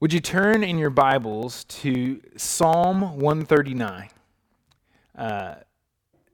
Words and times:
Would 0.00 0.12
you 0.12 0.18
turn 0.18 0.64
in 0.64 0.76
your 0.76 0.90
Bibles 0.90 1.62
to 1.64 2.20
Psalm 2.36 3.16
139? 3.20 4.08
Uh, 5.16 5.54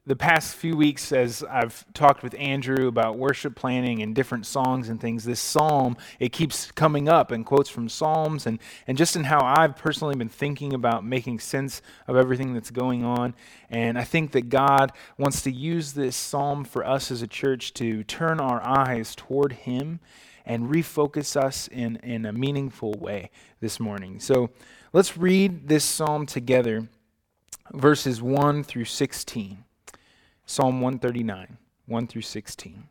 the 0.06 0.16
past 0.16 0.56
few 0.56 0.74
weeks, 0.74 1.12
as 1.12 1.44
I've 1.44 1.84
talked 1.92 2.22
with 2.22 2.34
Andrew 2.38 2.88
about 2.88 3.18
worship 3.18 3.54
planning 3.54 4.00
and 4.00 4.14
different 4.14 4.46
songs 4.46 4.88
and 4.88 4.98
things, 4.98 5.24
this 5.24 5.40
psalm, 5.40 5.98
it 6.18 6.32
keeps 6.32 6.72
coming 6.72 7.06
up 7.06 7.30
and 7.30 7.44
quotes 7.44 7.68
from 7.68 7.90
Psalms 7.90 8.46
and, 8.46 8.58
and 8.86 8.96
just 8.96 9.14
in 9.14 9.24
how 9.24 9.44
I've 9.44 9.76
personally 9.76 10.16
been 10.16 10.30
thinking 10.30 10.72
about 10.72 11.04
making 11.04 11.38
sense 11.38 11.82
of 12.08 12.16
everything 12.16 12.54
that's 12.54 12.70
going 12.70 13.04
on. 13.04 13.34
And 13.68 13.98
I 13.98 14.04
think 14.04 14.32
that 14.32 14.48
God 14.48 14.90
wants 15.18 15.42
to 15.42 15.52
use 15.52 15.92
this 15.92 16.16
psalm 16.16 16.64
for 16.64 16.84
us 16.84 17.10
as 17.10 17.20
a 17.20 17.28
church 17.28 17.74
to 17.74 18.04
turn 18.04 18.40
our 18.40 18.62
eyes 18.66 19.14
toward 19.14 19.52
Him 19.52 20.00
and 20.50 20.68
refocus 20.68 21.36
us 21.36 21.68
in, 21.68 21.94
in 22.02 22.26
a 22.26 22.32
meaningful 22.32 22.92
way 22.98 23.30
this 23.60 23.78
morning. 23.78 24.18
So 24.18 24.50
let's 24.92 25.16
read 25.16 25.68
this 25.68 25.84
psalm 25.84 26.26
together, 26.26 26.88
verses 27.72 28.20
1 28.20 28.64
through 28.64 28.86
16. 28.86 29.62
Psalm 30.44 30.80
139, 30.80 31.56
1 31.86 32.06
through 32.08 32.22
16. 32.22 32.88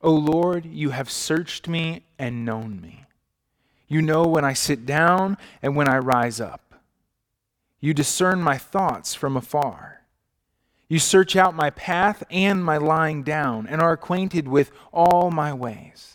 O 0.00 0.12
Lord, 0.12 0.64
you 0.64 0.90
have 0.90 1.10
searched 1.10 1.68
me 1.68 2.06
and 2.18 2.46
known 2.46 2.80
me. 2.80 3.04
You 3.86 4.00
know 4.00 4.26
when 4.26 4.46
I 4.46 4.54
sit 4.54 4.86
down 4.86 5.36
and 5.60 5.76
when 5.76 5.88
I 5.88 5.98
rise 5.98 6.40
up. 6.40 6.74
You 7.80 7.92
discern 7.92 8.40
my 8.40 8.56
thoughts 8.56 9.14
from 9.14 9.36
afar. 9.36 10.00
You 10.88 10.98
search 10.98 11.36
out 11.36 11.54
my 11.54 11.68
path 11.68 12.22
and 12.30 12.64
my 12.64 12.78
lying 12.78 13.24
down, 13.24 13.66
and 13.66 13.82
are 13.82 13.92
acquainted 13.92 14.48
with 14.48 14.70
all 14.90 15.30
my 15.30 15.52
ways. 15.52 16.14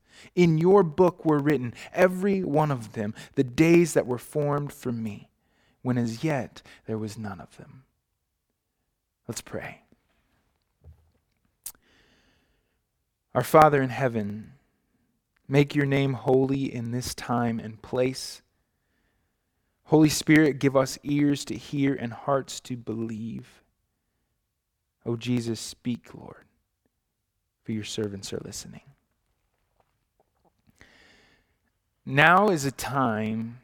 In 0.35 0.57
your 0.57 0.83
book 0.83 1.25
were 1.25 1.39
written, 1.39 1.73
every 1.93 2.43
one 2.43 2.71
of 2.71 2.93
them, 2.93 3.13
the 3.35 3.43
days 3.43 3.93
that 3.93 4.07
were 4.07 4.17
formed 4.17 4.73
for 4.73 4.91
me, 4.91 5.29
when 5.81 5.97
as 5.97 6.23
yet 6.23 6.61
there 6.85 6.97
was 6.97 7.17
none 7.17 7.39
of 7.39 7.55
them. 7.57 7.83
Let's 9.27 9.41
pray. 9.41 9.81
Our 13.33 13.43
Father 13.43 13.81
in 13.81 13.89
heaven, 13.89 14.53
make 15.47 15.73
your 15.73 15.85
name 15.85 16.13
holy 16.13 16.73
in 16.73 16.91
this 16.91 17.15
time 17.15 17.59
and 17.59 17.81
place. 17.81 18.41
Holy 19.85 20.09
Spirit, 20.09 20.59
give 20.59 20.75
us 20.75 20.97
ears 21.03 21.45
to 21.45 21.55
hear 21.55 21.93
and 21.93 22.11
hearts 22.11 22.59
to 22.61 22.75
believe. 22.75 23.61
O 25.05 25.11
oh, 25.11 25.15
Jesus, 25.15 25.59
speak, 25.59 26.13
Lord, 26.13 26.45
for 27.63 27.71
your 27.71 27.83
servants 27.83 28.31
are 28.33 28.41
listening. 28.43 28.81
Now 32.05 32.49
is 32.49 32.65
a 32.65 32.71
time 32.71 33.59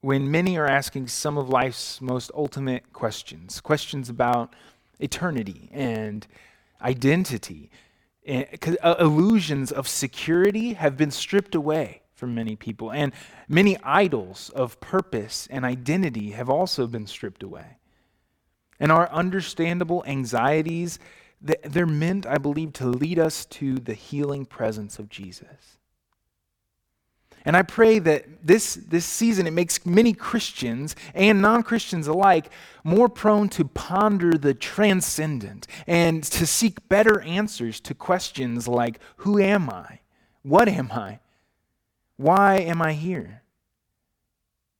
when 0.00 0.30
many 0.30 0.56
are 0.56 0.66
asking 0.66 1.08
some 1.08 1.36
of 1.36 1.48
life's 1.48 2.00
most 2.00 2.30
ultimate 2.34 2.92
questions 2.92 3.60
questions 3.60 4.08
about 4.08 4.54
eternity 4.98 5.68
and 5.72 6.26
identity. 6.80 7.70
Uh, 8.26 8.94
illusions 8.98 9.70
of 9.70 9.86
security 9.86 10.74
have 10.74 10.96
been 10.96 11.10
stripped 11.10 11.54
away 11.54 12.00
from 12.14 12.34
many 12.34 12.56
people. 12.56 12.90
And 12.90 13.12
many 13.48 13.76
idols 13.82 14.50
of 14.54 14.80
purpose 14.80 15.46
and 15.50 15.64
identity 15.64 16.30
have 16.30 16.48
also 16.48 16.86
been 16.86 17.06
stripped 17.06 17.42
away. 17.42 17.76
And 18.80 18.90
our 18.90 19.10
understandable 19.10 20.02
anxieties, 20.06 20.98
they're 21.40 21.86
meant, 21.86 22.24
I 22.26 22.38
believe, 22.38 22.72
to 22.74 22.86
lead 22.86 23.18
us 23.18 23.44
to 23.46 23.74
the 23.74 23.94
healing 23.94 24.46
presence 24.46 24.98
of 24.98 25.10
Jesus. 25.10 25.78
And 27.44 27.56
I 27.56 27.62
pray 27.62 27.98
that 27.98 28.24
this, 28.42 28.74
this 28.74 29.04
season 29.04 29.46
it 29.46 29.52
makes 29.52 29.84
many 29.84 30.14
Christians 30.14 30.96
and 31.12 31.42
non 31.42 31.62
Christians 31.62 32.06
alike 32.06 32.50
more 32.82 33.08
prone 33.08 33.48
to 33.50 33.66
ponder 33.66 34.38
the 34.38 34.54
transcendent 34.54 35.66
and 35.86 36.24
to 36.24 36.46
seek 36.46 36.88
better 36.88 37.20
answers 37.20 37.80
to 37.80 37.94
questions 37.94 38.66
like 38.66 38.98
Who 39.18 39.38
am 39.38 39.68
I? 39.68 40.00
What 40.42 40.68
am 40.68 40.90
I? 40.92 41.20
Why 42.16 42.56
am 42.60 42.80
I 42.80 42.92
here? 42.92 43.42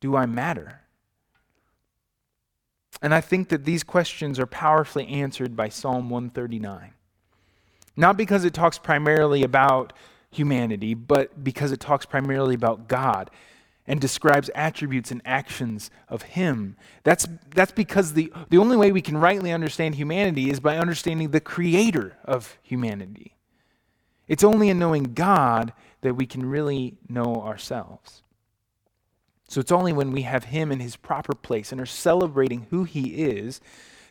Do 0.00 0.16
I 0.16 0.26
matter? 0.26 0.80
And 3.02 3.12
I 3.12 3.20
think 3.20 3.48
that 3.48 3.64
these 3.64 3.82
questions 3.82 4.38
are 4.38 4.46
powerfully 4.46 5.06
answered 5.08 5.56
by 5.56 5.68
Psalm 5.68 6.08
139. 6.08 6.94
Not 7.96 8.16
because 8.16 8.44
it 8.44 8.54
talks 8.54 8.78
primarily 8.78 9.42
about 9.42 9.92
humanity, 10.34 10.94
but 10.94 11.42
because 11.42 11.72
it 11.72 11.80
talks 11.80 12.06
primarily 12.06 12.54
about 12.54 12.88
God 12.88 13.30
and 13.86 14.00
describes 14.00 14.50
attributes 14.54 15.10
and 15.10 15.20
actions 15.24 15.90
of 16.08 16.22
Him. 16.22 16.76
That's, 17.02 17.26
that's 17.54 17.72
because 17.72 18.14
the, 18.14 18.32
the 18.48 18.58
only 18.58 18.76
way 18.76 18.92
we 18.92 19.02
can 19.02 19.16
rightly 19.18 19.52
understand 19.52 19.94
humanity 19.94 20.50
is 20.50 20.60
by 20.60 20.78
understanding 20.78 21.30
the 21.30 21.40
creator 21.40 22.16
of 22.24 22.58
humanity. 22.62 23.36
It's 24.26 24.44
only 24.44 24.70
in 24.70 24.78
knowing 24.78 25.14
God 25.14 25.74
that 26.00 26.14
we 26.14 26.26
can 26.26 26.46
really 26.46 26.96
know 27.08 27.42
ourselves. 27.42 28.22
So 29.48 29.60
it's 29.60 29.72
only 29.72 29.92
when 29.92 30.12
we 30.12 30.22
have 30.22 30.44
Him 30.44 30.72
in 30.72 30.80
His 30.80 30.96
proper 30.96 31.34
place 31.34 31.70
and 31.70 31.80
are 31.80 31.86
celebrating 31.86 32.66
who 32.70 32.84
He 32.84 33.24
is 33.24 33.60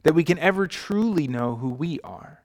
that 0.03 0.13
we 0.13 0.23
can 0.23 0.37
ever 0.37 0.67
truly 0.67 1.27
know 1.27 1.55
who 1.55 1.69
we 1.69 1.99
are. 2.01 2.43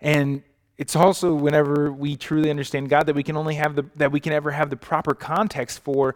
And 0.00 0.42
it's 0.78 0.94
also 0.94 1.34
whenever 1.34 1.92
we 1.92 2.16
truly 2.16 2.50
understand 2.50 2.88
God 2.88 3.06
that 3.06 3.14
we 3.16 3.24
can 3.24 3.36
only 3.36 3.56
have 3.56 3.74
the 3.74 3.84
that 3.96 4.12
we 4.12 4.20
can 4.20 4.32
ever 4.32 4.52
have 4.52 4.70
the 4.70 4.76
proper 4.76 5.12
context 5.12 5.80
for 5.80 6.14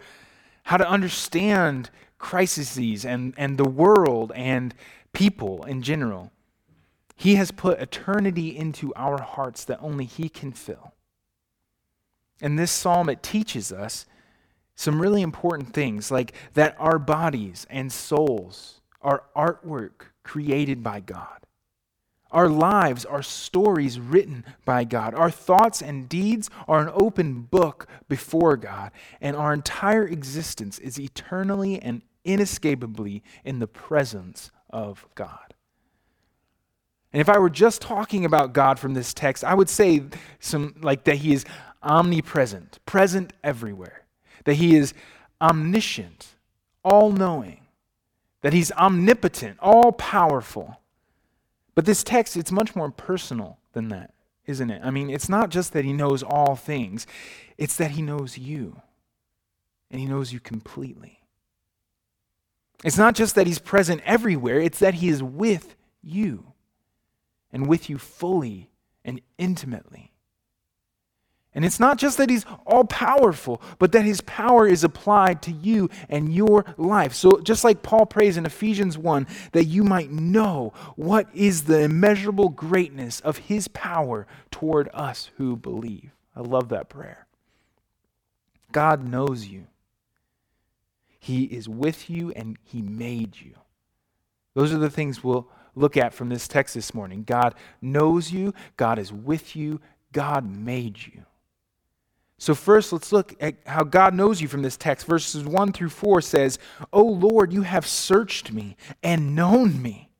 how 0.62 0.76
to 0.76 0.88
understand 0.88 1.90
crises 2.18 3.04
and, 3.04 3.34
and 3.36 3.58
the 3.58 3.68
world 3.68 4.32
and 4.34 4.74
people 5.12 5.64
in 5.64 5.82
general. 5.82 6.30
He 7.16 7.34
has 7.34 7.50
put 7.50 7.80
eternity 7.80 8.56
into 8.56 8.94
our 8.94 9.20
hearts 9.20 9.64
that 9.64 9.80
only 9.82 10.04
He 10.04 10.28
can 10.28 10.52
fill. 10.52 10.94
In 12.40 12.56
this 12.56 12.70
psalm, 12.70 13.08
it 13.08 13.22
teaches 13.22 13.72
us 13.72 14.06
some 14.74 15.02
really 15.02 15.22
important 15.22 15.74
things, 15.74 16.10
like 16.10 16.32
that 16.54 16.74
our 16.78 16.98
bodies 16.98 17.66
and 17.68 17.92
souls 17.92 18.80
are 19.00 19.24
artwork 19.36 20.06
created 20.22 20.82
by 20.82 21.00
God. 21.00 21.41
Our 22.32 22.48
lives 22.48 23.04
are 23.04 23.22
stories 23.22 24.00
written 24.00 24.44
by 24.64 24.84
God. 24.84 25.14
Our 25.14 25.30
thoughts 25.30 25.82
and 25.82 26.08
deeds 26.08 26.50
are 26.66 26.80
an 26.80 26.90
open 26.94 27.42
book 27.42 27.86
before 28.08 28.56
God. 28.56 28.90
And 29.20 29.36
our 29.36 29.52
entire 29.52 30.06
existence 30.06 30.78
is 30.78 30.98
eternally 30.98 31.80
and 31.80 32.02
inescapably 32.24 33.22
in 33.44 33.58
the 33.58 33.66
presence 33.66 34.50
of 34.70 35.06
God. 35.14 35.54
And 37.12 37.20
if 37.20 37.28
I 37.28 37.38
were 37.38 37.50
just 37.50 37.82
talking 37.82 38.24
about 38.24 38.54
God 38.54 38.78
from 38.78 38.94
this 38.94 39.12
text, 39.12 39.44
I 39.44 39.52
would 39.52 39.68
say 39.68 40.04
some 40.40 40.74
like 40.80 41.04
that 41.04 41.16
he 41.16 41.34
is 41.34 41.44
omnipresent, 41.82 42.78
present 42.86 43.34
everywhere. 43.44 44.06
That 44.44 44.54
he 44.54 44.74
is 44.74 44.94
omniscient, 45.40 46.36
all-knowing. 46.82 47.60
That 48.40 48.54
he's 48.54 48.72
omnipotent, 48.72 49.58
all 49.60 49.92
powerful. 49.92 50.80
But 51.74 51.86
this 51.86 52.02
text 52.02 52.36
it's 52.36 52.52
much 52.52 52.76
more 52.76 52.90
personal 52.90 53.58
than 53.72 53.88
that, 53.88 54.12
isn't 54.46 54.70
it? 54.70 54.82
I 54.84 54.90
mean, 54.90 55.10
it's 55.10 55.28
not 55.28 55.50
just 55.50 55.72
that 55.72 55.84
he 55.84 55.92
knows 55.92 56.22
all 56.22 56.56
things. 56.56 57.06
It's 57.56 57.76
that 57.76 57.92
he 57.92 58.02
knows 58.02 58.38
you. 58.38 58.82
And 59.90 60.00
he 60.00 60.06
knows 60.06 60.32
you 60.32 60.40
completely. 60.40 61.20
It's 62.84 62.98
not 62.98 63.14
just 63.14 63.34
that 63.34 63.46
he's 63.46 63.58
present 63.58 64.02
everywhere, 64.04 64.58
it's 64.60 64.80
that 64.80 64.94
he 64.94 65.08
is 65.08 65.22
with 65.22 65.76
you 66.02 66.52
and 67.52 67.66
with 67.66 67.88
you 67.88 67.98
fully 67.98 68.70
and 69.04 69.20
intimately. 69.38 70.11
And 71.54 71.66
it's 71.66 71.78
not 71.78 71.98
just 71.98 72.16
that 72.16 72.30
he's 72.30 72.46
all 72.66 72.84
powerful, 72.84 73.60
but 73.78 73.92
that 73.92 74.06
his 74.06 74.22
power 74.22 74.66
is 74.66 74.84
applied 74.84 75.42
to 75.42 75.52
you 75.52 75.90
and 76.08 76.32
your 76.32 76.64
life. 76.78 77.12
So, 77.12 77.40
just 77.40 77.62
like 77.62 77.82
Paul 77.82 78.06
prays 78.06 78.38
in 78.38 78.46
Ephesians 78.46 78.96
1, 78.96 79.26
that 79.52 79.66
you 79.66 79.84
might 79.84 80.10
know 80.10 80.72
what 80.96 81.28
is 81.34 81.64
the 81.64 81.80
immeasurable 81.80 82.48
greatness 82.48 83.20
of 83.20 83.36
his 83.36 83.68
power 83.68 84.26
toward 84.50 84.88
us 84.94 85.30
who 85.36 85.56
believe. 85.56 86.12
I 86.34 86.40
love 86.40 86.70
that 86.70 86.88
prayer. 86.88 87.26
God 88.72 89.06
knows 89.06 89.46
you, 89.46 89.66
he 91.18 91.44
is 91.44 91.68
with 91.68 92.08
you, 92.08 92.32
and 92.32 92.56
he 92.64 92.80
made 92.80 93.38
you. 93.38 93.52
Those 94.54 94.72
are 94.72 94.78
the 94.78 94.90
things 94.90 95.22
we'll 95.22 95.48
look 95.74 95.98
at 95.98 96.14
from 96.14 96.30
this 96.30 96.48
text 96.48 96.74
this 96.74 96.94
morning. 96.94 97.24
God 97.24 97.54
knows 97.82 98.32
you, 98.32 98.54
God 98.78 98.98
is 98.98 99.12
with 99.12 99.54
you, 99.54 99.80
God 100.12 100.44
made 100.44 101.06
you. 101.06 101.24
So, 102.42 102.56
first, 102.56 102.92
let's 102.92 103.12
look 103.12 103.36
at 103.38 103.54
how 103.66 103.84
God 103.84 104.14
knows 104.14 104.40
you 104.40 104.48
from 104.48 104.62
this 104.62 104.76
text. 104.76 105.06
Verses 105.06 105.44
1 105.44 105.70
through 105.70 105.90
4 105.90 106.20
says, 106.20 106.58
O 106.92 107.04
Lord, 107.04 107.52
you 107.52 107.62
have 107.62 107.86
searched 107.86 108.50
me 108.50 108.76
and 109.00 109.36
known 109.36 109.80
me. 109.80 110.10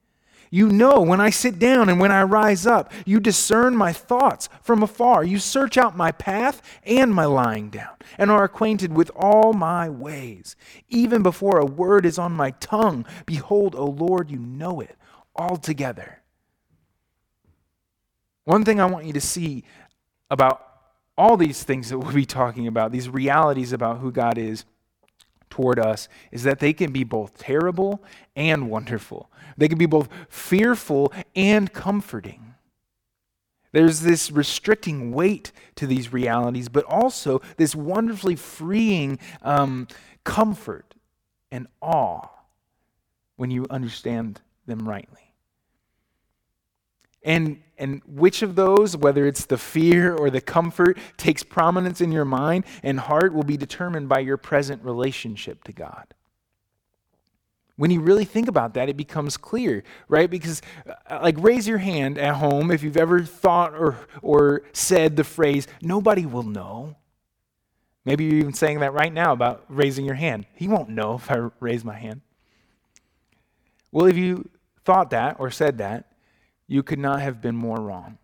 You 0.48 0.68
know 0.68 1.00
when 1.00 1.20
I 1.20 1.30
sit 1.30 1.58
down 1.58 1.88
and 1.88 1.98
when 1.98 2.12
I 2.12 2.22
rise 2.22 2.64
up. 2.64 2.92
You 3.04 3.18
discern 3.18 3.76
my 3.76 3.92
thoughts 3.92 4.48
from 4.62 4.84
afar. 4.84 5.24
You 5.24 5.40
search 5.40 5.76
out 5.76 5.96
my 5.96 6.12
path 6.12 6.62
and 6.84 7.12
my 7.12 7.24
lying 7.24 7.70
down, 7.70 7.96
and 8.16 8.30
are 8.30 8.44
acquainted 8.44 8.94
with 8.94 9.10
all 9.16 9.52
my 9.52 9.88
ways. 9.88 10.54
Even 10.88 11.24
before 11.24 11.58
a 11.58 11.66
word 11.66 12.06
is 12.06 12.20
on 12.20 12.30
my 12.30 12.52
tongue, 12.52 13.04
behold, 13.26 13.74
O 13.74 13.86
Lord, 13.86 14.30
you 14.30 14.38
know 14.38 14.80
it 14.80 14.96
altogether. 15.34 16.22
One 18.44 18.64
thing 18.64 18.80
I 18.80 18.86
want 18.86 19.06
you 19.06 19.12
to 19.14 19.20
see 19.20 19.64
about 20.30 20.71
all 21.22 21.36
these 21.36 21.62
things 21.62 21.88
that 21.88 21.98
we'll 22.00 22.12
be 22.12 22.26
talking 22.26 22.66
about, 22.66 22.90
these 22.90 23.08
realities 23.08 23.72
about 23.72 23.98
who 23.98 24.10
God 24.10 24.36
is 24.36 24.64
toward 25.50 25.78
us, 25.78 26.08
is 26.32 26.42
that 26.42 26.58
they 26.58 26.72
can 26.72 26.90
be 26.90 27.04
both 27.04 27.38
terrible 27.38 28.02
and 28.34 28.68
wonderful. 28.68 29.30
They 29.56 29.68
can 29.68 29.78
be 29.78 29.86
both 29.86 30.08
fearful 30.28 31.12
and 31.36 31.72
comforting. 31.72 32.54
There's 33.70 34.00
this 34.00 34.30
restricting 34.30 35.12
weight 35.12 35.52
to 35.76 35.86
these 35.86 36.12
realities, 36.12 36.68
but 36.68 36.84
also 36.84 37.40
this 37.56 37.74
wonderfully 37.74 38.36
freeing 38.36 39.18
um, 39.42 39.88
comfort 40.24 40.94
and 41.50 41.68
awe 41.80 42.28
when 43.36 43.50
you 43.50 43.66
understand 43.70 44.40
them 44.66 44.88
rightly. 44.88 45.31
And, 47.24 47.62
and 47.78 48.02
which 48.06 48.42
of 48.42 48.56
those, 48.56 48.96
whether 48.96 49.26
it's 49.26 49.44
the 49.44 49.58
fear 49.58 50.14
or 50.14 50.28
the 50.28 50.40
comfort, 50.40 50.98
takes 51.16 51.42
prominence 51.42 52.00
in 52.00 52.10
your 52.10 52.24
mind 52.24 52.64
and 52.82 52.98
heart 52.98 53.32
will 53.32 53.44
be 53.44 53.56
determined 53.56 54.08
by 54.08 54.18
your 54.20 54.36
present 54.36 54.84
relationship 54.84 55.62
to 55.64 55.72
God. 55.72 56.14
When 57.76 57.90
you 57.90 58.00
really 58.00 58.24
think 58.24 58.48
about 58.48 58.74
that, 58.74 58.88
it 58.88 58.96
becomes 58.96 59.36
clear, 59.36 59.82
right? 60.06 60.28
Because, 60.28 60.60
uh, 60.86 61.20
like, 61.22 61.36
raise 61.38 61.66
your 61.66 61.78
hand 61.78 62.18
at 62.18 62.34
home 62.34 62.70
if 62.70 62.82
you've 62.82 62.98
ever 62.98 63.22
thought 63.22 63.74
or, 63.74 63.96
or 64.20 64.62
said 64.72 65.16
the 65.16 65.24
phrase, 65.24 65.66
nobody 65.80 66.26
will 66.26 66.42
know. 66.42 66.96
Maybe 68.04 68.24
you're 68.24 68.34
even 68.34 68.52
saying 68.52 68.80
that 68.80 68.92
right 68.92 69.12
now 69.12 69.32
about 69.32 69.64
raising 69.68 70.04
your 70.04 70.16
hand. 70.16 70.46
He 70.54 70.68
won't 70.68 70.90
know 70.90 71.14
if 71.14 71.30
I 71.30 71.48
raise 71.60 71.84
my 71.84 71.96
hand. 71.96 72.20
Well, 73.90 74.06
if 74.06 74.16
you 74.16 74.50
thought 74.84 75.10
that 75.10 75.36
or 75.38 75.50
said 75.50 75.78
that, 75.78 76.11
you 76.72 76.82
could 76.82 76.98
not 76.98 77.20
have 77.20 77.42
been 77.42 77.54
more 77.54 77.78
wrong. 77.78 78.16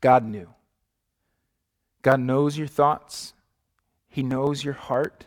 God 0.00 0.24
knew. 0.24 0.48
God 2.02 2.20
knows 2.20 2.56
your 2.56 2.68
thoughts, 2.68 3.34
He 4.08 4.22
knows 4.22 4.62
your 4.62 4.74
heart, 4.74 5.26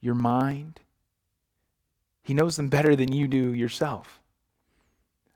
your 0.00 0.16
mind. 0.16 0.80
He 2.24 2.34
knows 2.34 2.56
them 2.56 2.68
better 2.68 2.96
than 2.96 3.12
you 3.12 3.28
do 3.28 3.54
yourself. 3.54 4.20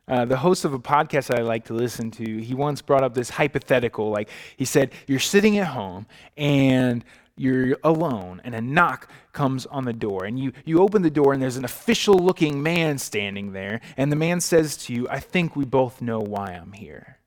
Uh, 0.09 0.25
the 0.25 0.39
host 0.39 0.65
of 0.65 0.75
a 0.75 0.79
podcast 0.79 1.33
I 1.33 1.43
like 1.43 1.67
to 1.67 1.73
listen 1.73 2.11
to, 2.13 2.39
he 2.39 2.53
once 2.53 2.83
brought 2.83 3.05
up 3.05 3.15
this 3.15 3.31
hypothetical. 3.31 4.11
Like, 4.11 4.29
he 4.57 4.65
said, 4.65 4.91
You're 5.07 5.21
sitting 5.21 5.57
at 5.59 5.69
home 5.69 6.07
and 6.37 7.05
you're 7.37 7.77
alone 7.83 8.41
and 8.45 8.55
a 8.55 8.61
knock 8.61 9.11
comes 9.33 9.67
on 9.67 9.85
the 9.85 9.93
door 9.93 10.25
and 10.25 10.39
you, 10.39 10.53
you 10.65 10.81
open 10.81 11.03
the 11.03 11.11
door 11.11 11.33
and 11.33 11.43
there's 11.43 11.57
an 11.57 11.65
official 11.65 12.15
looking 12.15 12.63
man 12.63 12.97
standing 12.99 13.53
there 13.53 13.81
and 13.97 14.13
the 14.13 14.17
man 14.17 14.41
says 14.41 14.77
to 14.77 14.93
you 14.93 15.09
i 15.09 15.19
think 15.19 15.57
we 15.57 15.65
both 15.65 16.01
know 16.01 16.21
why 16.21 16.53
i'm 16.53 16.73
here. 16.73 17.19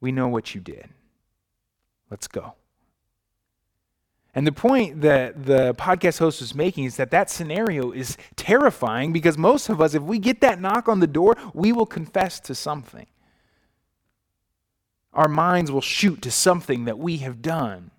We 0.00 0.12
know 0.12 0.28
what 0.28 0.54
you 0.54 0.60
did. 0.60 0.88
Let's 2.10 2.28
go. 2.28 2.54
And 4.34 4.46
the 4.46 4.52
point 4.52 5.00
that 5.00 5.46
the 5.46 5.74
podcast 5.74 6.18
host 6.18 6.42
was 6.42 6.54
making 6.54 6.84
is 6.84 6.96
that 6.96 7.10
that 7.10 7.30
scenario 7.30 7.90
is 7.90 8.18
terrifying 8.36 9.12
because 9.12 9.38
most 9.38 9.70
of 9.70 9.80
us 9.80 9.94
if 9.94 10.02
we 10.02 10.18
get 10.18 10.42
that 10.42 10.60
knock 10.60 10.88
on 10.88 11.00
the 11.00 11.06
door 11.06 11.36
we 11.54 11.72
will 11.72 11.86
confess 11.86 12.38
to 12.40 12.54
something. 12.54 13.06
Our 15.14 15.28
minds 15.28 15.72
will 15.72 15.80
shoot 15.80 16.20
to 16.22 16.30
something 16.30 16.84
that 16.84 16.98
we 16.98 17.16
have 17.18 17.40
done 17.40 17.90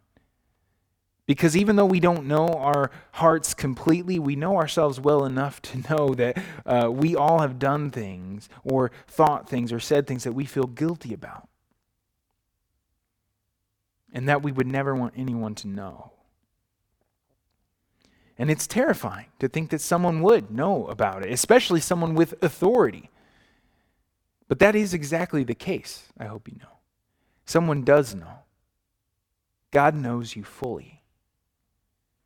because 1.28 1.58
even 1.58 1.76
though 1.76 1.86
we 1.86 2.00
don't 2.00 2.26
know 2.26 2.48
our 2.48 2.90
hearts 3.12 3.54
completely, 3.54 4.18
we 4.18 4.38
know 4.38 4.56
ourselves 4.56 4.98
well 5.00 5.26
enough 5.26 5.62
to 5.64 5.78
know 5.90 6.16
that 6.16 6.42
uh, 6.66 6.90
we 6.90 7.16
all 7.16 7.40
have 7.40 7.60
done 7.60 7.92
things 7.92 8.48
or 8.64 8.92
thought 9.08 9.48
things 9.48 9.74
or 9.74 9.80
said 9.80 10.08
things 10.08 10.24
that 10.24 10.32
we 10.32 10.46
feel 10.46 10.64
guilty 10.64 11.14
about. 11.14 11.50
And 14.14 14.28
that 14.30 14.42
we 14.42 14.54
would 14.54 14.68
never 14.68 14.96
want 14.96 15.14
anyone 15.18 15.54
to 15.56 15.68
know. 15.68 16.14
And 18.38 18.50
it's 18.50 18.66
terrifying 18.66 19.28
to 19.40 19.50
think 19.50 19.70
that 19.72 19.82
someone 19.82 20.22
would 20.22 20.50
know 20.50 20.88
about 20.88 21.26
it, 21.26 21.32
especially 21.34 21.82
someone 21.82 22.16
with 22.16 22.42
authority. 22.42 23.10
But 24.48 24.60
that 24.60 24.76
is 24.76 24.94
exactly 24.94 25.44
the 25.44 25.56
case, 25.56 26.04
I 26.18 26.26
hope 26.26 26.48
you 26.48 26.56
know. 26.60 26.78
Someone 27.46 27.84
does 27.84 28.16
know. 28.16 28.44
God 29.72 29.94
knows 29.94 30.38
you 30.38 30.46
fully. 30.46 30.97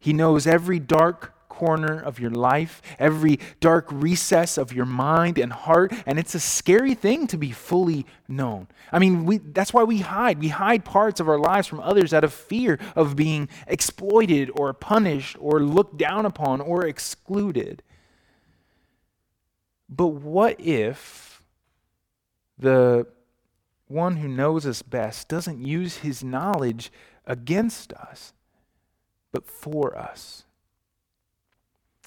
He 0.02 0.14
knows 0.14 0.48
every 0.48 0.80
dark 0.80 1.34
corner 1.48 2.02
of 2.02 2.20
your 2.20 2.32
life, 2.32 2.82
every 2.98 3.40
dark 3.60 3.86
recess 3.92 4.58
of 4.58 4.74
your 4.74 4.88
mind 4.88 5.38
and 5.38 5.54
heart, 5.54 5.94
and 6.08 6.18
it's 6.18 6.34
a 6.34 6.40
scary 6.40 6.96
thing 6.96 7.28
to 7.28 7.38
be 7.38 7.52
fully 7.52 8.08
known. 8.28 8.68
I 8.92 8.98
mean, 8.98 9.26
we, 9.26 9.38
that's 9.38 9.72
why 9.72 9.84
we 9.84 10.00
hide. 10.00 10.40
We 10.40 10.48
hide 10.48 10.84
parts 10.84 11.20
of 11.20 11.30
our 11.30 11.38
lives 11.38 11.68
from 11.68 11.80
others 11.82 12.16
out 12.16 12.24
of 12.24 12.34
fear 12.34 12.80
of 12.96 13.16
being 13.16 13.48
exploited 13.68 14.50
or 14.56 14.74
punished 14.74 15.38
or 15.40 15.62
looked 15.62 15.98
down 15.98 16.26
upon 16.26 16.62
or 16.62 16.88
excluded. 16.88 17.84
But 19.88 20.08
what 20.08 20.60
if 20.60 21.44
the 22.58 23.06
one 23.88 24.18
who 24.18 24.28
knows 24.28 24.66
us 24.66 24.82
best 24.82 25.30
doesn't 25.30 25.64
use 25.64 25.98
his 25.98 26.24
knowledge 26.24 26.92
against 27.28 27.94
us? 27.94 28.34
But 29.32 29.46
for 29.46 29.98
us. 29.98 30.46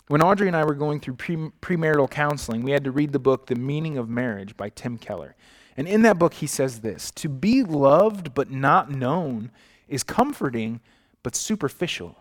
When 0.08 0.22
Audrey 0.22 0.48
and 0.48 0.56
I 0.56 0.64
were 0.64 0.74
going 0.74 1.00
through 1.00 1.14
pre- 1.14 1.50
premarital 1.62 2.10
counseling, 2.10 2.62
we 2.62 2.72
had 2.72 2.84
to 2.84 2.90
read 2.90 3.12
the 3.12 3.18
book 3.18 3.46
The 3.46 3.54
Meaning 3.54 3.96
of 3.96 4.08
Marriage 4.08 4.56
by 4.56 4.68
Tim 4.68 4.98
Keller. 4.98 5.34
And 5.76 5.88
in 5.88 6.02
that 6.02 6.18
book, 6.18 6.34
he 6.34 6.46
says 6.46 6.80
this 6.80 7.10
To 7.12 7.28
be 7.28 7.62
loved 7.62 8.34
but 8.34 8.50
not 8.50 8.90
known 8.90 9.50
is 9.88 10.04
comforting 10.04 10.80
but 11.22 11.34
superficial. 11.34 12.16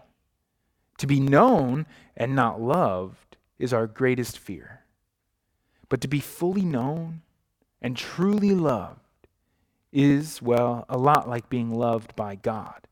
To 1.00 1.08
be 1.08 1.20
known 1.20 1.86
and 2.16 2.36
not 2.36 2.62
loved 2.62 3.38
is 3.60 3.74
our 3.74 3.88
greatest 3.88 4.40
fear. 4.40 4.82
But 5.90 6.00
to 6.02 6.08
be 6.08 6.20
fully 6.20 6.62
known 6.62 7.22
and 7.82 7.98
truly 7.98 8.52
loved 8.52 9.00
is, 9.92 10.42
well, 10.42 10.86
a 10.88 10.98
lot 10.98 11.30
like 11.30 11.50
being 11.50 11.74
loved 11.74 12.16
by 12.16 12.36
God. 12.36 12.88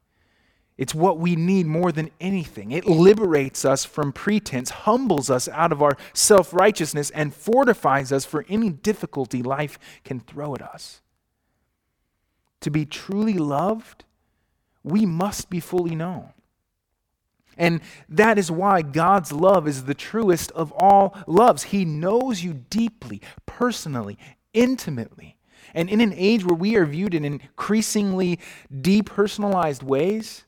It's 0.78 0.96
what 0.96 1.20
we 1.20 1.36
need 1.36 1.68
more 1.68 1.92
than 1.92 2.10
anything. 2.20 2.72
It 2.72 2.88
liberates 2.88 3.66
us 3.66 3.86
from 3.86 4.12
pretense, 4.12 4.70
humbles 4.70 5.30
us 5.30 5.48
out 5.50 5.72
of 5.72 5.82
our 5.82 5.98
self 6.14 6.54
righteousness, 6.54 7.12
and 7.12 7.34
fortifies 7.34 8.12
us 8.12 8.26
for 8.26 8.46
any 8.50 8.70
difficulty 8.70 9.44
life 9.44 9.78
can 10.04 10.20
throw 10.20 10.56
at 10.56 10.62
us. 10.62 11.02
To 12.62 12.72
be 12.72 12.86
truly 12.86 13.34
loved, 13.34 14.06
we 14.84 15.06
must 15.06 15.50
be 15.50 15.60
fully 15.60 15.96
known. 15.96 16.30
And 17.58 17.82
that 18.10 18.38
is 18.38 18.50
why 18.50 18.82
God's 18.82 19.32
love 19.32 19.68
is 19.68 19.84
the 19.84 19.94
truest 19.94 20.52
of 20.52 20.72
all 20.72 21.16
loves. 21.28 21.64
He 21.64 21.86
knows 21.86 22.44
you 22.44 22.54
deeply, 22.54 23.22
personally, 23.46 24.18
intimately. 24.54 25.38
And 25.74 25.90
in 25.90 26.02
an 26.02 26.14
age 26.16 26.46
where 26.46 26.56
we 26.56 26.76
are 26.76 26.86
viewed 26.86 27.14
in 27.14 27.26
increasingly 27.26 28.40
depersonalized 28.74 29.84
ways, 29.84 30.46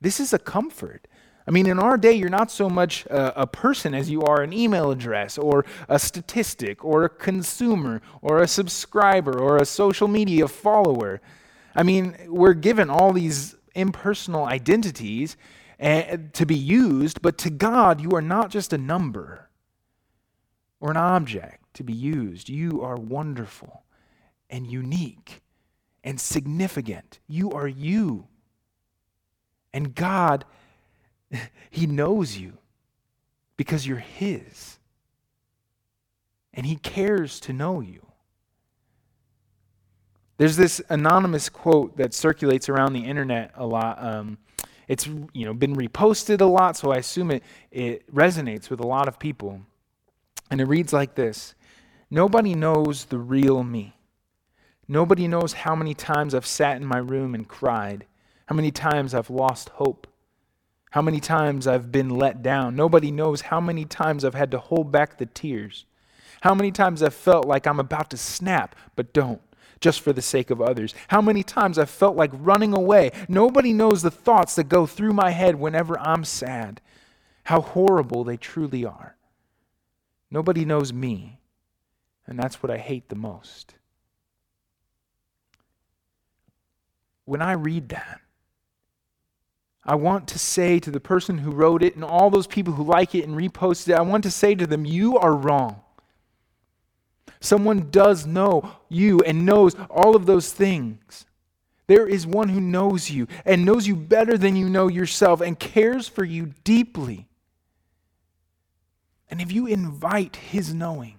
this 0.00 0.20
is 0.20 0.32
a 0.32 0.38
comfort. 0.38 1.06
I 1.46 1.50
mean, 1.50 1.66
in 1.66 1.78
our 1.78 1.96
day, 1.96 2.12
you're 2.12 2.28
not 2.28 2.50
so 2.50 2.68
much 2.68 3.06
a, 3.06 3.42
a, 3.42 3.46
person 3.46 3.94
as 3.94 4.10
you 4.10 4.22
are 4.22 4.42
an 4.42 4.52
email 4.52 4.90
address 4.90 5.36
or 5.38 5.64
a 5.88 5.98
statistic 5.98 6.84
or 6.84 7.04
a 7.04 7.08
consumer 7.08 8.02
or 8.22 8.42
a 8.42 8.48
subscriber 8.48 9.38
or 9.38 9.56
a 9.56 9.64
social 9.64 10.06
media 10.06 10.46
follower. 10.46 11.20
I 11.74 11.82
mean, 11.82 12.16
we're 12.28 12.54
given 12.54 12.90
all 12.90 13.12
these 13.12 13.56
impersonal 13.74 14.44
identities 14.44 15.36
uh, 15.80 16.18
to 16.34 16.46
be 16.46 16.56
used, 16.56 17.22
but 17.22 17.38
to 17.38 17.50
God, 17.50 18.00
you 18.00 18.10
are 18.12 18.22
not 18.22 18.50
just 18.50 18.72
a 18.72 18.78
number 18.78 19.48
or 20.78 20.90
an 20.90 20.96
object 20.96 21.74
to 21.74 21.82
be 21.82 21.92
used. 21.92 22.48
You 22.48 22.82
are 22.82 22.96
wonderful 22.96 23.84
and 24.48 24.66
unique 24.66 25.40
and 26.04 26.20
significant. 26.20 27.20
You 27.26 27.50
are 27.52 27.68
you. 27.68 28.26
And 29.72 29.94
God, 29.94 30.44
He 31.70 31.86
knows 31.86 32.36
you 32.36 32.58
because 33.56 33.86
you're 33.86 33.98
His. 33.98 34.78
And 36.52 36.66
He 36.66 36.76
cares 36.76 37.40
to 37.40 37.52
know 37.52 37.80
you. 37.80 38.06
There's 40.38 40.56
this 40.56 40.80
anonymous 40.88 41.50
quote 41.50 41.98
that 41.98 42.14
circulates 42.14 42.70
around 42.70 42.94
the 42.94 43.04
internet 43.04 43.52
a 43.54 43.66
lot. 43.66 44.02
Um, 44.02 44.38
it's 44.88 45.06
you 45.06 45.44
know 45.44 45.52
been 45.52 45.76
reposted 45.76 46.40
a 46.40 46.46
lot, 46.46 46.76
so 46.76 46.90
I 46.90 46.96
assume 46.96 47.30
it, 47.30 47.42
it 47.70 48.10
resonates 48.12 48.70
with 48.70 48.80
a 48.80 48.86
lot 48.86 49.06
of 49.06 49.18
people. 49.18 49.60
And 50.50 50.60
it 50.60 50.64
reads 50.64 50.92
like 50.92 51.14
this 51.14 51.54
Nobody 52.10 52.54
knows 52.54 53.04
the 53.04 53.18
real 53.18 53.62
me. 53.62 53.94
Nobody 54.88 55.28
knows 55.28 55.52
how 55.52 55.76
many 55.76 55.94
times 55.94 56.34
I've 56.34 56.46
sat 56.46 56.76
in 56.78 56.84
my 56.84 56.98
room 56.98 57.34
and 57.34 57.46
cried 57.46 58.06
how 58.50 58.56
many 58.56 58.72
times 58.72 59.14
I've 59.14 59.30
lost 59.30 59.68
hope, 59.68 60.08
how 60.90 61.00
many 61.00 61.20
times 61.20 61.68
I've 61.68 61.92
been 61.92 62.10
let 62.10 62.42
down. 62.42 62.74
Nobody 62.74 63.12
knows 63.12 63.42
how 63.42 63.60
many 63.60 63.84
times 63.84 64.24
I've 64.24 64.34
had 64.34 64.50
to 64.50 64.58
hold 64.58 64.90
back 64.90 65.18
the 65.18 65.26
tears, 65.26 65.84
how 66.40 66.52
many 66.52 66.72
times 66.72 67.00
I've 67.00 67.14
felt 67.14 67.46
like 67.46 67.68
I'm 67.68 67.78
about 67.78 68.10
to 68.10 68.16
snap, 68.16 68.74
but 68.96 69.12
don't 69.12 69.40
just 69.78 70.00
for 70.00 70.12
the 70.12 70.20
sake 70.20 70.50
of 70.50 70.60
others. 70.60 70.96
How 71.08 71.22
many 71.22 71.44
times 71.44 71.78
I've 71.78 71.88
felt 71.88 72.16
like 72.16 72.32
running 72.34 72.74
away. 72.74 73.12
Nobody 73.28 73.72
knows 73.72 74.02
the 74.02 74.10
thoughts 74.10 74.56
that 74.56 74.64
go 74.64 74.84
through 74.84 75.12
my 75.12 75.30
head 75.30 75.54
whenever 75.54 75.96
I'm 76.00 76.24
sad, 76.24 76.80
how 77.44 77.60
horrible 77.60 78.24
they 78.24 78.36
truly 78.36 78.84
are. 78.84 79.14
Nobody 80.28 80.64
knows 80.64 80.92
me, 80.92 81.38
and 82.26 82.36
that's 82.36 82.64
what 82.64 82.72
I 82.72 82.78
hate 82.78 83.10
the 83.10 83.14
most. 83.14 83.76
When 87.26 87.40
I 87.42 87.52
read 87.52 87.90
that, 87.90 88.20
I 89.84 89.94
want 89.94 90.28
to 90.28 90.38
say 90.38 90.78
to 90.78 90.90
the 90.90 91.00
person 91.00 91.38
who 91.38 91.50
wrote 91.50 91.82
it 91.82 91.94
and 91.94 92.04
all 92.04 92.30
those 92.30 92.46
people 92.46 92.74
who 92.74 92.84
like 92.84 93.14
it 93.14 93.26
and 93.26 93.36
reposted 93.36 93.88
it, 93.88 93.98
I 93.98 94.02
want 94.02 94.24
to 94.24 94.30
say 94.30 94.54
to 94.54 94.66
them, 94.66 94.84
you 94.84 95.18
are 95.18 95.34
wrong. 95.34 95.80
Someone 97.40 97.90
does 97.90 98.26
know 98.26 98.76
you 98.88 99.20
and 99.20 99.46
knows 99.46 99.74
all 99.88 100.14
of 100.14 100.26
those 100.26 100.52
things. 100.52 101.24
There 101.86 102.06
is 102.06 102.26
one 102.26 102.50
who 102.50 102.60
knows 102.60 103.10
you 103.10 103.26
and 103.44 103.64
knows 103.64 103.88
you 103.88 103.96
better 103.96 104.36
than 104.36 104.54
you 104.54 104.68
know 104.68 104.88
yourself 104.88 105.40
and 105.40 105.58
cares 105.58 106.06
for 106.06 106.22
you 106.22 106.52
deeply. 106.62 107.26
And 109.30 109.40
if 109.40 109.50
you 109.50 109.66
invite 109.66 110.36
his 110.36 110.74
knowing, 110.74 111.16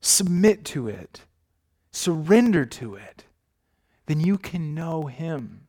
submit 0.00 0.64
to 0.66 0.88
it, 0.88 1.22
surrender 1.90 2.64
to 2.64 2.94
it, 2.94 3.24
then 4.06 4.20
you 4.20 4.38
can 4.38 4.74
know 4.74 5.06
him. 5.06 5.66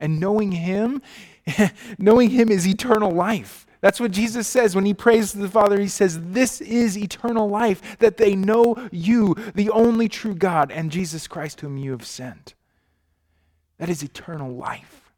And 0.00 0.20
knowing 0.20 0.52
him, 0.52 1.02
knowing 1.98 2.30
him 2.30 2.50
is 2.50 2.66
eternal 2.66 3.10
life. 3.10 3.66
That's 3.80 4.00
what 4.00 4.10
Jesus 4.10 4.48
says 4.48 4.74
when 4.74 4.84
he 4.84 4.94
prays 4.94 5.32
to 5.32 5.38
the 5.38 5.48
Father. 5.48 5.80
He 5.80 5.88
says, 5.88 6.20
This 6.20 6.60
is 6.60 6.98
eternal 6.98 7.48
life, 7.48 7.98
that 7.98 8.16
they 8.16 8.34
know 8.34 8.88
you, 8.90 9.36
the 9.54 9.70
only 9.70 10.08
true 10.08 10.34
God, 10.34 10.72
and 10.72 10.90
Jesus 10.90 11.28
Christ, 11.28 11.60
whom 11.60 11.76
you 11.76 11.92
have 11.92 12.04
sent. 12.04 12.54
That 13.78 13.88
is 13.88 14.02
eternal 14.02 14.52
life. 14.52 15.12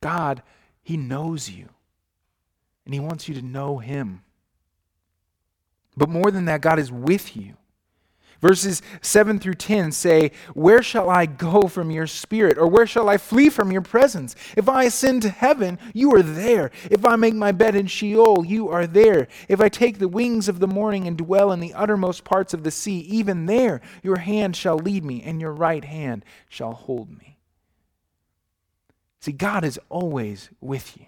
God, 0.00 0.42
He 0.82 0.96
knows 0.96 1.48
you, 1.48 1.68
and 2.84 2.92
He 2.92 3.00
wants 3.00 3.28
you 3.28 3.34
to 3.34 3.42
know 3.42 3.78
Him. 3.78 4.22
But 5.96 6.08
more 6.08 6.30
than 6.30 6.44
that, 6.46 6.60
God 6.60 6.78
is 6.78 6.90
with 6.90 7.36
you. 7.36 7.54
Verses 8.40 8.82
7 9.00 9.38
through 9.38 9.54
10 9.54 9.92
say, 9.92 10.32
Where 10.54 10.82
shall 10.82 11.08
I 11.08 11.26
go 11.26 11.68
from 11.68 11.90
your 11.90 12.06
spirit? 12.06 12.58
Or 12.58 12.66
where 12.66 12.86
shall 12.86 13.08
I 13.08 13.16
flee 13.16 13.48
from 13.48 13.72
your 13.72 13.82
presence? 13.82 14.36
If 14.56 14.68
I 14.68 14.84
ascend 14.84 15.22
to 15.22 15.30
heaven, 15.30 15.78
you 15.94 16.14
are 16.14 16.22
there. 16.22 16.70
If 16.90 17.04
I 17.06 17.16
make 17.16 17.34
my 17.34 17.52
bed 17.52 17.74
in 17.74 17.86
Sheol, 17.86 18.44
you 18.44 18.68
are 18.68 18.86
there. 18.86 19.28
If 19.48 19.60
I 19.60 19.68
take 19.68 19.98
the 19.98 20.08
wings 20.08 20.48
of 20.48 20.60
the 20.60 20.66
morning 20.66 21.06
and 21.06 21.16
dwell 21.16 21.50
in 21.52 21.60
the 21.60 21.74
uttermost 21.74 22.24
parts 22.24 22.52
of 22.52 22.62
the 22.62 22.70
sea, 22.70 23.00
even 23.00 23.46
there 23.46 23.80
your 24.02 24.16
hand 24.18 24.54
shall 24.54 24.76
lead 24.76 25.04
me, 25.04 25.22
and 25.22 25.40
your 25.40 25.52
right 25.52 25.84
hand 25.84 26.24
shall 26.48 26.72
hold 26.72 27.10
me. 27.10 27.38
See, 29.20 29.32
God 29.32 29.64
is 29.64 29.80
always 29.88 30.50
with 30.60 30.96
you. 30.98 31.06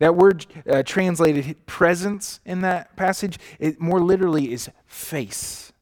That 0.00 0.16
word 0.16 0.46
uh, 0.68 0.82
translated 0.82 1.66
presence 1.66 2.40
in 2.44 2.62
that 2.62 2.96
passage, 2.96 3.38
it 3.58 3.80
more 3.80 4.00
literally 4.00 4.52
is 4.52 4.70
face. 4.86 5.72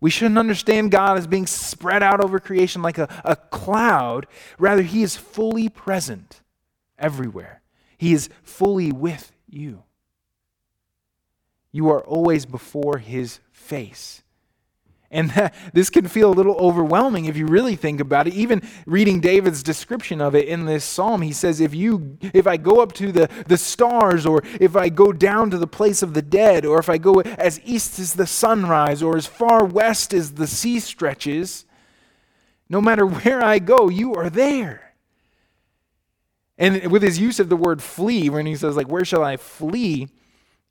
We 0.00 0.10
shouldn't 0.10 0.38
understand 0.38 0.90
God 0.90 1.18
as 1.18 1.26
being 1.26 1.46
spread 1.46 2.02
out 2.02 2.24
over 2.24 2.40
creation 2.40 2.82
like 2.82 2.98
a, 2.98 3.08
a 3.24 3.36
cloud. 3.36 4.26
Rather, 4.58 4.82
He 4.82 5.02
is 5.02 5.16
fully 5.16 5.68
present 5.68 6.40
everywhere, 6.98 7.62
He 7.98 8.12
is 8.12 8.28
fully 8.42 8.92
with 8.92 9.32
you. 9.48 9.82
You 11.72 11.90
are 11.90 12.00
always 12.00 12.46
before 12.46 12.98
His 12.98 13.40
face. 13.52 14.22
And 15.10 15.30
that, 15.30 15.54
this 15.72 15.90
can 15.90 16.06
feel 16.08 16.30
a 16.30 16.34
little 16.34 16.56
overwhelming 16.56 17.24
if 17.24 17.36
you 17.36 17.46
really 17.46 17.76
think 17.76 18.00
about 18.00 18.26
it. 18.26 18.34
Even 18.34 18.62
reading 18.86 19.20
David's 19.20 19.62
description 19.62 20.20
of 20.20 20.34
it 20.34 20.48
in 20.48 20.66
this 20.66 20.84
psalm, 20.84 21.22
he 21.22 21.32
says, 21.32 21.60
if 21.60 21.74
you 21.74 22.18
if 22.22 22.46
I 22.46 22.56
go 22.56 22.80
up 22.80 22.92
to 22.94 23.12
the, 23.12 23.28
the 23.46 23.58
stars, 23.58 24.26
or 24.26 24.42
if 24.60 24.76
I 24.76 24.88
go 24.88 25.12
down 25.12 25.50
to 25.50 25.58
the 25.58 25.66
place 25.66 26.02
of 26.02 26.14
the 26.14 26.22
dead, 26.22 26.64
or 26.64 26.78
if 26.78 26.88
I 26.88 26.98
go 26.98 27.20
as 27.20 27.60
east 27.64 27.98
as 27.98 28.14
the 28.14 28.26
sunrise, 28.26 29.02
or 29.02 29.16
as 29.16 29.26
far 29.26 29.64
west 29.64 30.14
as 30.14 30.32
the 30.32 30.46
sea 30.46 30.80
stretches, 30.80 31.64
no 32.68 32.80
matter 32.80 33.06
where 33.06 33.42
I 33.42 33.58
go, 33.58 33.88
you 33.88 34.14
are 34.14 34.30
there. 34.30 34.94
And 36.56 36.92
with 36.92 37.02
his 37.02 37.18
use 37.18 37.40
of 37.40 37.48
the 37.48 37.56
word 37.56 37.82
flee, 37.82 38.28
when 38.28 38.44
he 38.44 38.54
says, 38.54 38.76
like, 38.76 38.88
where 38.88 39.04
shall 39.04 39.24
I 39.24 39.38
flee? 39.38 40.08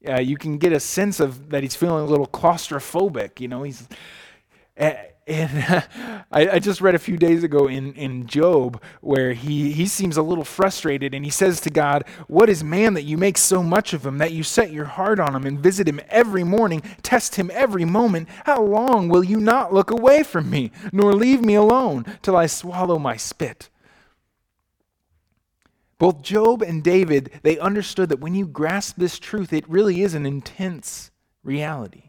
Uh, 0.07 0.19
you 0.19 0.37
can 0.37 0.59
get 0.59 0.71
a 0.71 0.79
sense 0.79 1.19
of 1.19 1.49
that 1.49 1.63
he's 1.63 1.75
feeling 1.75 2.03
a 2.03 2.07
little 2.07 2.27
claustrophobic. 2.27 3.39
You 3.39 3.47
know, 3.47 3.63
he's 3.63 3.87
and, 4.79 5.03
I, 6.31 6.49
I, 6.49 6.59
just 6.59 6.81
read 6.81 6.95
a 6.95 6.99
few 6.99 7.17
days 7.17 7.43
ago 7.43 7.67
in, 7.67 7.93
in 7.93 8.25
Job 8.25 8.81
where 9.01 9.33
he, 9.33 9.71
he 9.71 9.85
seems 9.85 10.17
a 10.17 10.21
little 10.21 10.43
frustrated 10.43 11.13
and 11.13 11.23
he 11.23 11.31
says 11.31 11.59
to 11.61 11.69
God, 11.69 12.05
What 12.27 12.49
is 12.49 12.63
man 12.63 12.93
that 12.95 13.03
you 13.03 13.17
make 13.17 13.37
so 13.37 13.61
much 13.61 13.93
of 13.93 14.05
him, 14.05 14.17
that 14.17 14.31
you 14.31 14.43
set 14.43 14.71
your 14.71 14.85
heart 14.85 15.19
on 15.19 15.35
him 15.35 15.45
and 15.45 15.59
visit 15.59 15.87
him 15.87 15.99
every 16.09 16.43
morning, 16.43 16.81
test 17.03 17.35
him 17.35 17.51
every 17.53 17.85
moment? 17.85 18.29
How 18.45 18.63
long 18.63 19.09
will 19.09 19.23
you 19.23 19.39
not 19.39 19.73
look 19.73 19.91
away 19.91 20.23
from 20.23 20.49
me, 20.49 20.71
nor 20.91 21.13
leave 21.13 21.41
me 21.41 21.55
alone 21.55 22.05
till 22.21 22.35
I 22.35 22.47
swallow 22.47 22.97
my 22.97 23.17
spit? 23.17 23.69
Both 25.97 26.21
Job 26.21 26.61
and 26.61 26.81
David, 26.81 27.39
they 27.43 27.59
understood 27.59 28.07
that 28.09 28.21
when 28.21 28.33
you 28.33 28.47
grasp 28.47 28.95
this 28.97 29.19
truth, 29.19 29.51
it 29.51 29.69
really 29.69 30.01
is 30.01 30.13
an 30.13 30.25
intense 30.25 31.11
reality 31.43 32.08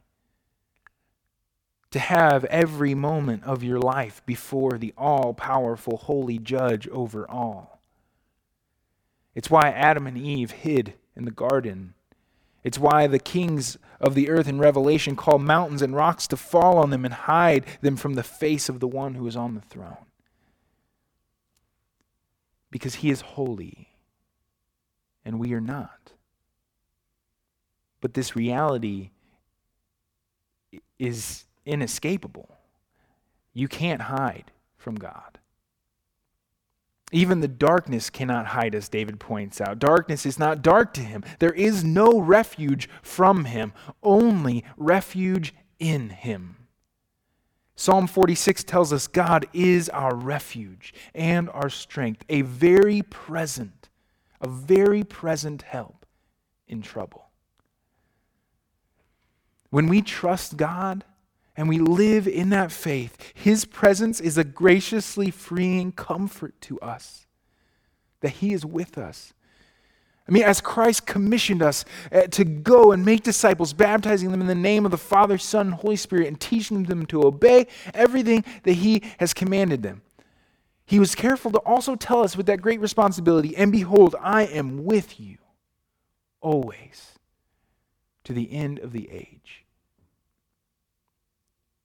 to 1.90 1.98
have 1.98 2.44
every 2.46 2.94
moment 2.94 3.44
of 3.44 3.62
your 3.64 3.80
life 3.80 4.22
before 4.26 4.78
the 4.78 4.94
all 4.98 5.34
powerful, 5.34 5.96
holy 5.98 6.38
judge 6.38 6.88
over 6.88 7.28
all. 7.30 7.80
It's 9.34 9.50
why 9.50 9.70
Adam 9.70 10.06
and 10.06 10.18
Eve 10.18 10.50
hid 10.52 10.94
in 11.16 11.24
the 11.24 11.30
garden. 11.30 11.94
It's 12.64 12.78
why 12.78 13.06
the 13.06 13.18
kings 13.18 13.78
of 14.00 14.14
the 14.14 14.28
earth 14.30 14.48
in 14.48 14.58
Revelation 14.58 15.16
call 15.16 15.38
mountains 15.38 15.82
and 15.82 15.96
rocks 15.96 16.26
to 16.28 16.36
fall 16.36 16.78
on 16.78 16.90
them 16.90 17.04
and 17.04 17.14
hide 17.14 17.64
them 17.80 17.96
from 17.96 18.14
the 18.14 18.22
face 18.22 18.68
of 18.68 18.80
the 18.80 18.88
one 18.88 19.14
who 19.14 19.26
is 19.26 19.36
on 19.36 19.54
the 19.54 19.60
throne. 19.62 19.96
because 22.70 22.96
he 22.96 23.10
is 23.10 23.20
holy 23.22 23.88
and 25.24 25.38
we 25.38 25.52
are 25.54 25.60
not. 25.60 26.12
But 28.00 28.14
this 28.14 28.36
reality 28.36 29.10
is 30.98 31.44
inescapable. 31.64 32.56
You 33.52 33.68
can't 33.68 34.02
hide 34.02 34.52
from 34.76 34.96
God. 34.96 35.38
Even 37.12 37.40
the 37.40 37.48
darkness 37.48 38.08
cannot 38.08 38.46
hide 38.46 38.74
us, 38.74 38.88
David 38.88 39.18
points 39.18 39.60
out. 39.60 39.80
Darkness 39.80 40.24
is 40.24 40.38
not 40.38 40.62
dark 40.62 40.94
to 40.94 41.00
him. 41.00 41.24
There 41.40 41.52
is 41.52 41.82
no 41.82 42.20
refuge 42.20 42.88
from 43.02 43.46
him, 43.46 43.72
only 44.02 44.64
refuge 44.76 45.52
in 45.80 46.10
him. 46.10 46.56
Psalm 47.74 48.06
46 48.06 48.62
tells 48.64 48.92
us 48.92 49.06
God 49.06 49.46
is 49.52 49.88
our 49.88 50.14
refuge 50.14 50.94
and 51.14 51.48
our 51.50 51.70
strength, 51.70 52.24
a 52.28 52.42
very 52.42 53.02
present, 53.02 53.88
a 54.40 54.48
very 54.48 55.02
present 55.02 55.62
help 55.62 56.06
in 56.68 56.82
trouble. 56.82 57.30
When 59.70 59.88
we 59.88 60.02
trust 60.02 60.56
God 60.56 61.04
and 61.60 61.68
we 61.68 61.78
live 61.78 62.26
in 62.26 62.50
that 62.50 62.72
faith, 62.72 63.32
His 63.34 63.64
presence 63.64 64.20
is 64.20 64.38
a 64.38 64.44
graciously 64.44 65.30
freeing 65.30 65.92
comfort 65.92 66.60
to 66.62 66.80
us 66.80 67.26
that 68.20 68.30
He 68.30 68.52
is 68.52 68.64
with 68.66 68.98
us 68.98 69.32
I 70.30 70.32
mean, 70.32 70.44
as 70.44 70.60
Christ 70.60 71.06
commissioned 71.06 71.60
us 71.60 71.84
uh, 72.12 72.22
to 72.28 72.44
go 72.44 72.92
and 72.92 73.04
make 73.04 73.24
disciples, 73.24 73.72
baptizing 73.72 74.30
them 74.30 74.40
in 74.40 74.46
the 74.46 74.54
name 74.54 74.84
of 74.84 74.92
the 74.92 74.96
Father, 74.96 75.36
Son, 75.38 75.66
and 75.66 75.74
Holy 75.74 75.96
Spirit, 75.96 76.28
and 76.28 76.40
teaching 76.40 76.84
them 76.84 77.04
to 77.06 77.24
obey 77.26 77.66
everything 77.92 78.44
that 78.62 78.74
He 78.74 79.02
has 79.18 79.34
commanded 79.34 79.82
them. 79.82 80.02
He 80.86 81.00
was 81.00 81.16
careful 81.16 81.50
to 81.50 81.58
also 81.58 81.96
tell 81.96 82.22
us 82.22 82.36
with 82.36 82.46
that 82.46 82.62
great 82.62 82.80
responsibility, 82.80 83.56
and 83.56 83.72
behold, 83.72 84.14
I 84.20 84.44
am 84.44 84.84
with 84.84 85.18
you 85.18 85.38
always 86.40 87.18
to 88.22 88.32
the 88.32 88.52
end 88.52 88.78
of 88.78 88.92
the 88.92 89.10
age. 89.10 89.64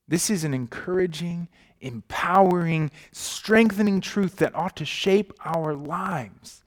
This 0.07 0.29
is 0.29 0.43
an 0.43 0.53
encouraging, 0.53 1.47
empowering, 1.81 2.91
strengthening 3.11 4.01
truth 4.01 4.37
that 4.37 4.55
ought 4.55 4.75
to 4.77 4.85
shape 4.85 5.33
our 5.43 5.73
lives. 5.73 6.63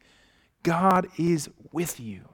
God 0.63 1.09
is 1.17 1.49
with 1.73 2.01
you. 2.01 2.29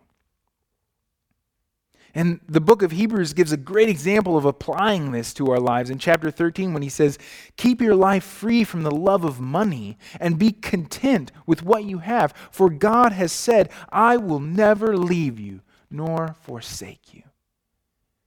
And 2.14 2.40
the 2.48 2.60
book 2.60 2.82
of 2.82 2.92
Hebrews 2.92 3.32
gives 3.32 3.50
a 3.50 3.56
great 3.56 3.88
example 3.88 4.36
of 4.36 4.44
applying 4.44 5.10
this 5.10 5.34
to 5.34 5.50
our 5.50 5.58
lives 5.58 5.90
in 5.90 5.98
chapter 5.98 6.30
13 6.30 6.72
when 6.72 6.82
he 6.82 6.88
says, 6.88 7.18
Keep 7.56 7.80
your 7.80 7.96
life 7.96 8.22
free 8.22 8.62
from 8.62 8.84
the 8.84 8.94
love 8.94 9.24
of 9.24 9.40
money 9.40 9.98
and 10.20 10.38
be 10.38 10.52
content 10.52 11.32
with 11.44 11.64
what 11.64 11.84
you 11.84 11.98
have, 11.98 12.32
for 12.52 12.70
God 12.70 13.12
has 13.12 13.32
said, 13.32 13.68
I 13.90 14.16
will 14.16 14.38
never 14.38 14.96
leave 14.96 15.40
you 15.40 15.62
nor 15.90 16.36
forsake 16.40 17.12
you. 17.12 17.22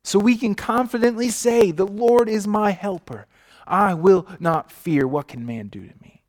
So 0.07 0.19
we 0.19 0.37
can 0.37 0.55
confidently 0.55 1.27
say, 1.27 1.71
The 1.71 1.85
Lord 1.85 2.29
is 2.29 2.47
my 2.47 2.71
helper. 2.71 3.27
I 3.67 3.93
will 3.93 4.25
not 4.39 4.71
fear. 4.71 5.05
What 5.05 5.27
can 5.27 5.45
man 5.45 5.67
do 5.67 5.81
to 5.81 5.93
me? 6.01 6.23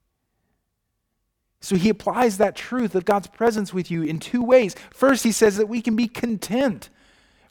So 1.60 1.76
he 1.76 1.88
applies 1.88 2.38
that 2.38 2.56
truth 2.56 2.96
of 2.96 3.04
God's 3.04 3.28
presence 3.28 3.72
with 3.72 3.88
you 3.88 4.02
in 4.02 4.18
two 4.18 4.42
ways. 4.42 4.74
First, 4.90 5.22
he 5.22 5.30
says 5.30 5.58
that 5.58 5.68
we 5.68 5.80
can 5.80 5.94
be 5.94 6.08
content 6.08 6.90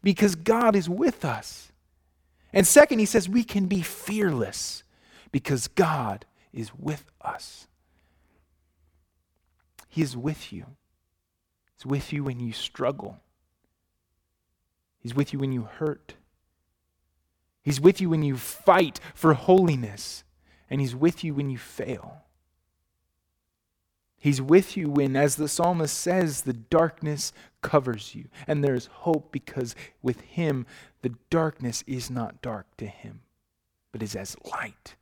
because 0.03 0.35
God 0.35 0.75
is 0.75 0.89
with 0.89 1.23
us. 1.23 1.71
And 2.51 2.67
second, 2.67 2.99
he 2.99 3.05
says 3.05 3.29
we 3.29 3.45
can 3.45 3.67
be 3.67 3.81
fearless 3.81 4.83
because 5.31 5.69
God 5.69 6.25
is 6.51 6.75
with 6.77 7.05
us. 7.21 7.67
He 9.87 10.01
is 10.01 10.17
with 10.17 10.51
you. 10.51 10.65
He's 11.77 11.85
with 11.85 12.11
you 12.11 12.25
when 12.25 12.41
you 12.41 12.51
struggle. 12.51 13.17
He's 15.07 15.15
with 15.15 15.31
you 15.31 15.39
when 15.39 15.53
you 15.53 15.69
hurt. 15.79 16.15
He's 17.61 17.79
with 17.79 18.01
you 18.01 18.09
when 18.09 18.23
you 18.23 18.35
fight 18.35 18.99
for 19.15 19.35
holiness. 19.35 20.25
And 20.69 20.81
He's 20.81 20.93
with 20.93 21.23
you 21.23 21.33
when 21.33 21.49
you 21.49 21.57
fail. 21.57 22.23
He's 24.17 24.41
with 24.41 24.75
you 24.75 24.89
when, 24.89 25.15
as 25.15 25.37
the 25.37 25.47
psalmist 25.47 25.97
says, 25.97 26.41
the 26.41 26.51
darkness 26.51 27.31
covers 27.61 28.15
you. 28.15 28.25
And 28.47 28.61
there's 28.61 28.87
hope 28.87 29.31
because 29.31 29.75
with 30.01 30.19
him, 30.19 30.65
the 31.03 31.13
darkness 31.29 31.85
is 31.87 32.09
not 32.09 32.41
dark 32.41 32.65
to 32.75 32.87
him, 32.87 33.21
but 33.93 34.03
is 34.03 34.13
as 34.13 34.35
light. 34.51 34.95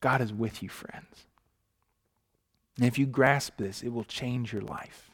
God 0.00 0.22
is 0.22 0.32
with 0.32 0.62
you, 0.62 0.70
friends. 0.70 1.26
And 2.78 2.86
if 2.86 2.98
you 2.98 3.04
grasp 3.04 3.58
this, 3.58 3.82
it 3.82 3.90
will 3.90 4.04
change 4.04 4.50
your 4.50 4.62
life. 4.62 5.09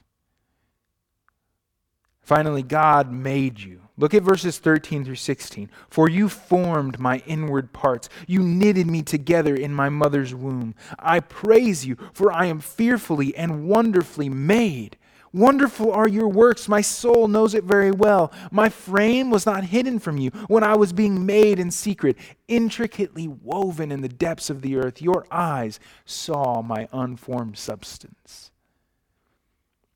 Finally, 2.26 2.64
God 2.64 3.12
made 3.12 3.60
you. 3.60 3.80
Look 3.96 4.12
at 4.12 4.24
verses 4.24 4.58
13 4.58 5.04
through 5.04 5.14
16. 5.14 5.70
For 5.88 6.10
you 6.10 6.28
formed 6.28 6.98
my 6.98 7.22
inward 7.24 7.72
parts. 7.72 8.08
You 8.26 8.42
knitted 8.42 8.88
me 8.88 9.02
together 9.02 9.54
in 9.54 9.72
my 9.72 9.90
mother's 9.90 10.34
womb. 10.34 10.74
I 10.98 11.20
praise 11.20 11.86
you, 11.86 11.96
for 12.12 12.32
I 12.32 12.46
am 12.46 12.58
fearfully 12.58 13.32
and 13.36 13.68
wonderfully 13.68 14.28
made. 14.28 14.96
Wonderful 15.32 15.92
are 15.92 16.08
your 16.08 16.26
works. 16.26 16.68
My 16.68 16.80
soul 16.80 17.28
knows 17.28 17.54
it 17.54 17.62
very 17.62 17.92
well. 17.92 18.32
My 18.50 18.70
frame 18.70 19.30
was 19.30 19.46
not 19.46 19.62
hidden 19.62 20.00
from 20.00 20.18
you 20.18 20.30
when 20.48 20.64
I 20.64 20.74
was 20.74 20.92
being 20.92 21.26
made 21.26 21.60
in 21.60 21.70
secret, 21.70 22.16
intricately 22.48 23.28
woven 23.28 23.92
in 23.92 24.00
the 24.00 24.08
depths 24.08 24.50
of 24.50 24.62
the 24.62 24.74
earth. 24.74 25.00
Your 25.00 25.28
eyes 25.30 25.78
saw 26.04 26.60
my 26.60 26.88
unformed 26.92 27.56
substance. 27.56 28.50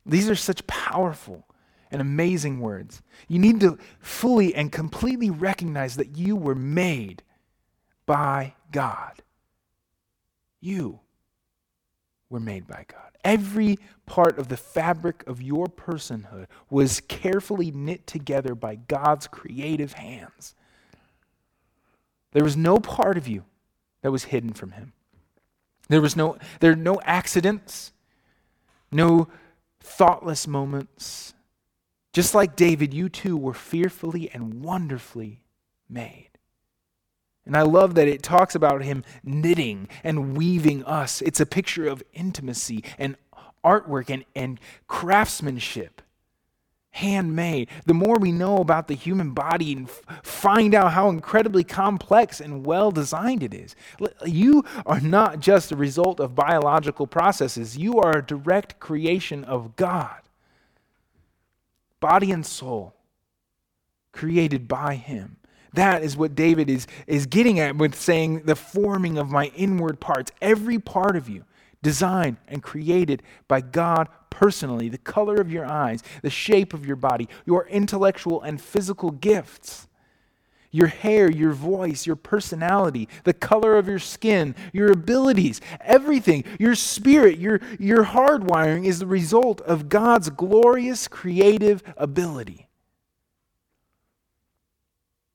These 0.07 0.31
are 0.31 0.37
such 0.37 0.65
powerful 0.69 1.45
and 1.91 2.01
amazing 2.01 2.61
words. 2.61 3.03
You 3.29 3.39
need 3.39 3.61
to 3.61 3.79
fully 3.99 4.55
and 4.55 4.71
completely 4.71 5.31
recognize 5.31 5.97
that 5.97 6.17
you 6.17 6.37
were 6.37 6.55
made 6.55 7.23
by 8.07 8.55
God. 8.71 9.23
You 10.61 11.01
were 12.29 12.41
made 12.41 12.67
by 12.67 12.85
God. 12.87 13.11
Every 13.25 13.79
part 14.07 14.39
of 14.39 14.49
the 14.49 14.57
fabric 14.57 15.25
of 15.27 15.43
your 15.43 15.67
personhood 15.67 16.47
was 16.71 17.01
carefully 17.01 17.71
knit 17.71 18.07
together 18.07 18.55
by 18.55 18.77
God's 18.77 19.27
creative 19.27 19.95
hands. 19.95 20.55
There 22.33 22.45
was 22.45 22.57
no 22.57 22.79
part 22.79 23.19
of 23.19 23.27
you 23.27 23.45
that 24.03 24.13
was 24.13 24.25
hidden 24.25 24.53
from 24.53 24.73
him. 24.73 24.93
There 25.89 26.01
was 26.01 26.17
no 26.17 26.39
there 26.61 26.73
are 26.73 26.77
no 26.77 27.01
accidents, 27.05 27.93
no 28.93 29.29
thoughtless 29.81 30.47
moments, 30.47 31.35
just 32.13 32.35
like 32.35 32.57
David, 32.57 32.93
you 32.93 33.09
too 33.09 33.37
were 33.37 33.55
fearfully 33.55 34.31
and 34.33 34.65
wonderfully 34.65 35.43
made. 35.89 36.31
And 37.47 37.57
I 37.57 37.63
love 37.63 37.95
that 37.95 38.09
it 38.09 38.23
talks 38.23 38.55
about 38.55 38.83
him 38.83 39.05
knitting 39.25 39.89
and 40.05 40.37
weaving 40.37 40.85
us. 40.85 41.23
It's 41.23 41.41
a 41.41 41.47
picture 41.47 41.87
of 41.87 42.03
intimacy 42.13 42.85
and 42.99 43.17
artwork 43.65 44.11
and, 44.11 44.25
and 44.35 44.61
craftsmanship, 44.87 46.03
handmade. 46.91 47.69
The 47.87 47.95
more 47.95 48.19
we 48.19 48.33
know 48.33 48.59
about 48.59 48.89
the 48.89 48.95
human 48.95 49.33
body 49.33 49.73
and 49.73 49.89
f- 49.89 50.03
find 50.23 50.75
out 50.75 50.93
how 50.93 51.09
incredibly 51.09 51.65
complex 51.65 52.41
and 52.41 52.67
well 52.67 52.91
designed 52.91 53.43
it 53.43 53.55
is, 53.55 53.75
you 54.25 54.65
are 54.85 55.01
not 55.01 55.41
just 55.41 55.73
a 55.73 55.77
result 55.77 56.21
of 56.21 56.35
biological 56.35 57.07
processes, 57.07 57.77
you 57.77 57.99
are 58.01 58.19
a 58.19 58.27
direct 58.27 58.81
creation 58.81 59.45
of 59.45 59.77
God 59.77 60.21
body 62.01 62.33
and 62.33 62.45
soul, 62.45 62.95
created 64.13 64.67
by 64.67 64.97
him. 64.97 65.37
That 65.75 66.03
is 66.03 66.17
what 66.17 66.35
David 66.35 66.69
is, 66.69 66.87
is 67.07 67.27
getting 67.27 67.61
at 67.61 67.77
with 67.77 67.95
saying 67.95 68.43
the 68.43 68.57
forming 68.57 69.19
of 69.19 69.31
my 69.31 69.47
inward 69.55 70.01
parts. 70.01 70.33
Every 70.41 70.79
part 70.79 71.15
of 71.15 71.29
you, 71.29 71.45
designed 71.83 72.39
and 72.49 72.63
created 72.63 73.23
by 73.47 73.61
God 73.61 74.09
personally. 74.31 74.89
The 74.89 74.99
color 74.99 75.37
of 75.37 75.53
your 75.53 75.67
eyes, 75.67 76.03
the 76.23 76.31
shape 76.31 76.75
of 76.75 76.85
your 76.85 76.97
body, 76.97 77.29
your 77.47 77.67
intellectual 77.69 78.43
and 78.43 78.61
physical 78.61 79.11
gifts 79.11 79.87
your 80.71 80.87
hair, 80.87 81.31
your 81.31 81.53
voice, 81.53 82.07
your 82.07 82.17
personality, 82.17 83.09
the 83.25 83.33
color 83.33 83.77
of 83.77 83.89
your 83.89 83.99
skin, 83.99 84.55
your 84.73 84.93
abilities, 84.93 85.61
everything, 85.81 86.45
your 86.59 86.75
spirit, 86.75 87.39
your, 87.39 87.61
your 87.79 88.05
hardwiring 88.05 88.85
is 88.87 89.01
the 89.01 89.07
result 89.07 89.61
of 89.63 89.89
God's 89.89 90.31
glorious 90.31 91.09
creative 91.09 91.83
ability. 91.97 92.69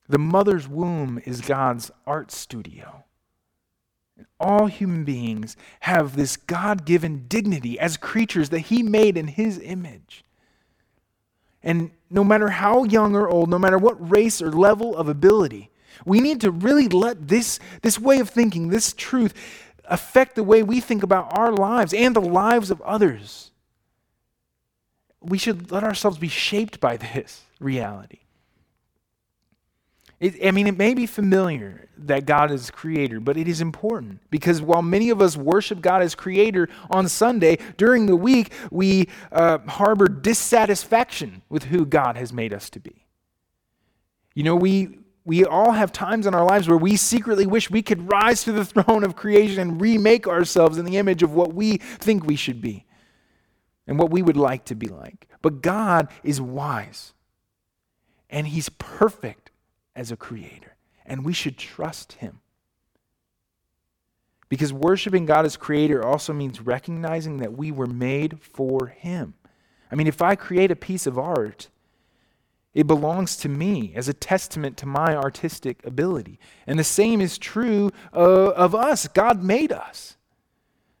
The 0.08 0.18
mother's 0.18 0.68
womb 0.68 1.20
is 1.24 1.40
God's 1.40 1.90
art 2.06 2.30
studio. 2.30 3.04
All 4.38 4.66
human 4.66 5.04
beings 5.04 5.56
have 5.80 6.16
this 6.16 6.36
God 6.36 6.84
given 6.84 7.26
dignity 7.26 7.78
as 7.78 7.96
creatures 7.96 8.50
that 8.50 8.60
He 8.60 8.82
made 8.82 9.16
in 9.16 9.28
His 9.28 9.58
image. 9.58 10.24
And 11.62 11.90
no 12.10 12.22
matter 12.22 12.48
how 12.48 12.84
young 12.84 13.14
or 13.14 13.28
old, 13.28 13.48
no 13.48 13.58
matter 13.58 13.78
what 13.78 14.10
race 14.10 14.40
or 14.40 14.52
level 14.52 14.96
of 14.96 15.08
ability, 15.08 15.70
we 16.04 16.20
need 16.20 16.40
to 16.42 16.50
really 16.50 16.88
let 16.88 17.28
this, 17.28 17.58
this 17.82 17.98
way 17.98 18.18
of 18.18 18.28
thinking, 18.28 18.68
this 18.68 18.92
truth, 18.92 19.34
affect 19.84 20.34
the 20.34 20.44
way 20.44 20.62
we 20.62 20.80
think 20.80 21.02
about 21.02 21.36
our 21.36 21.52
lives 21.52 21.94
and 21.94 22.14
the 22.14 22.20
lives 22.20 22.70
of 22.70 22.80
others. 22.82 23.50
We 25.20 25.38
should 25.38 25.72
let 25.72 25.82
ourselves 25.82 26.18
be 26.18 26.28
shaped 26.28 26.80
by 26.80 26.96
this 26.96 27.44
reality. 27.58 28.20
It, 30.18 30.46
I 30.46 30.50
mean, 30.50 30.66
it 30.66 30.78
may 30.78 30.94
be 30.94 31.04
familiar 31.06 31.88
that 31.98 32.24
God 32.24 32.50
is 32.50 32.70
creator, 32.70 33.20
but 33.20 33.36
it 33.36 33.48
is 33.48 33.60
important 33.60 34.20
because 34.30 34.62
while 34.62 34.80
many 34.80 35.10
of 35.10 35.20
us 35.20 35.36
worship 35.36 35.82
God 35.82 36.02
as 36.02 36.14
creator 36.14 36.68
on 36.90 37.08
Sunday, 37.08 37.58
during 37.76 38.06
the 38.06 38.16
week 38.16 38.52
we 38.70 39.08
uh, 39.30 39.58
harbor 39.66 40.08
dissatisfaction 40.08 41.42
with 41.50 41.64
who 41.64 41.84
God 41.84 42.16
has 42.16 42.32
made 42.32 42.54
us 42.54 42.70
to 42.70 42.80
be. 42.80 43.04
You 44.34 44.42
know, 44.42 44.56
we, 44.56 45.00
we 45.24 45.44
all 45.44 45.72
have 45.72 45.92
times 45.92 46.26
in 46.26 46.34
our 46.34 46.44
lives 46.44 46.66
where 46.66 46.78
we 46.78 46.96
secretly 46.96 47.46
wish 47.46 47.70
we 47.70 47.82
could 47.82 48.10
rise 48.10 48.44
to 48.44 48.52
the 48.52 48.64
throne 48.64 49.04
of 49.04 49.16
creation 49.16 49.60
and 49.60 49.80
remake 49.80 50.26
ourselves 50.26 50.78
in 50.78 50.86
the 50.86 50.96
image 50.96 51.22
of 51.22 51.34
what 51.34 51.52
we 51.52 51.76
think 51.76 52.24
we 52.24 52.36
should 52.36 52.62
be 52.62 52.86
and 53.86 53.98
what 53.98 54.10
we 54.10 54.22
would 54.22 54.36
like 54.36 54.64
to 54.66 54.74
be 54.74 54.88
like. 54.88 55.28
But 55.42 55.60
God 55.60 56.08
is 56.22 56.40
wise 56.40 57.12
and 58.30 58.46
He's 58.46 58.68
perfect 58.70 59.45
as 59.96 60.12
a 60.12 60.16
creator, 60.16 60.76
and 61.04 61.24
we 61.24 61.32
should 61.32 61.58
trust 61.58 62.12
him. 62.14 62.40
Because 64.48 64.72
worshiping 64.72 65.26
God 65.26 65.44
as 65.44 65.56
creator 65.56 66.04
also 66.04 66.32
means 66.32 66.60
recognizing 66.60 67.38
that 67.38 67.56
we 67.56 67.72
were 67.72 67.86
made 67.86 68.40
for 68.40 68.86
him. 68.86 69.34
I 69.90 69.96
mean, 69.96 70.06
if 70.06 70.22
I 70.22 70.36
create 70.36 70.70
a 70.70 70.76
piece 70.76 71.06
of 71.06 71.18
art, 71.18 71.68
it 72.74 72.86
belongs 72.86 73.36
to 73.38 73.48
me 73.48 73.92
as 73.96 74.08
a 74.08 74.12
testament 74.12 74.76
to 74.76 74.86
my 74.86 75.16
artistic 75.16 75.84
ability. 75.84 76.38
And 76.66 76.78
the 76.78 76.84
same 76.84 77.20
is 77.20 77.38
true 77.38 77.90
uh, 78.12 78.50
of 78.50 78.74
us. 78.74 79.08
God 79.08 79.42
made 79.42 79.72
us. 79.72 80.16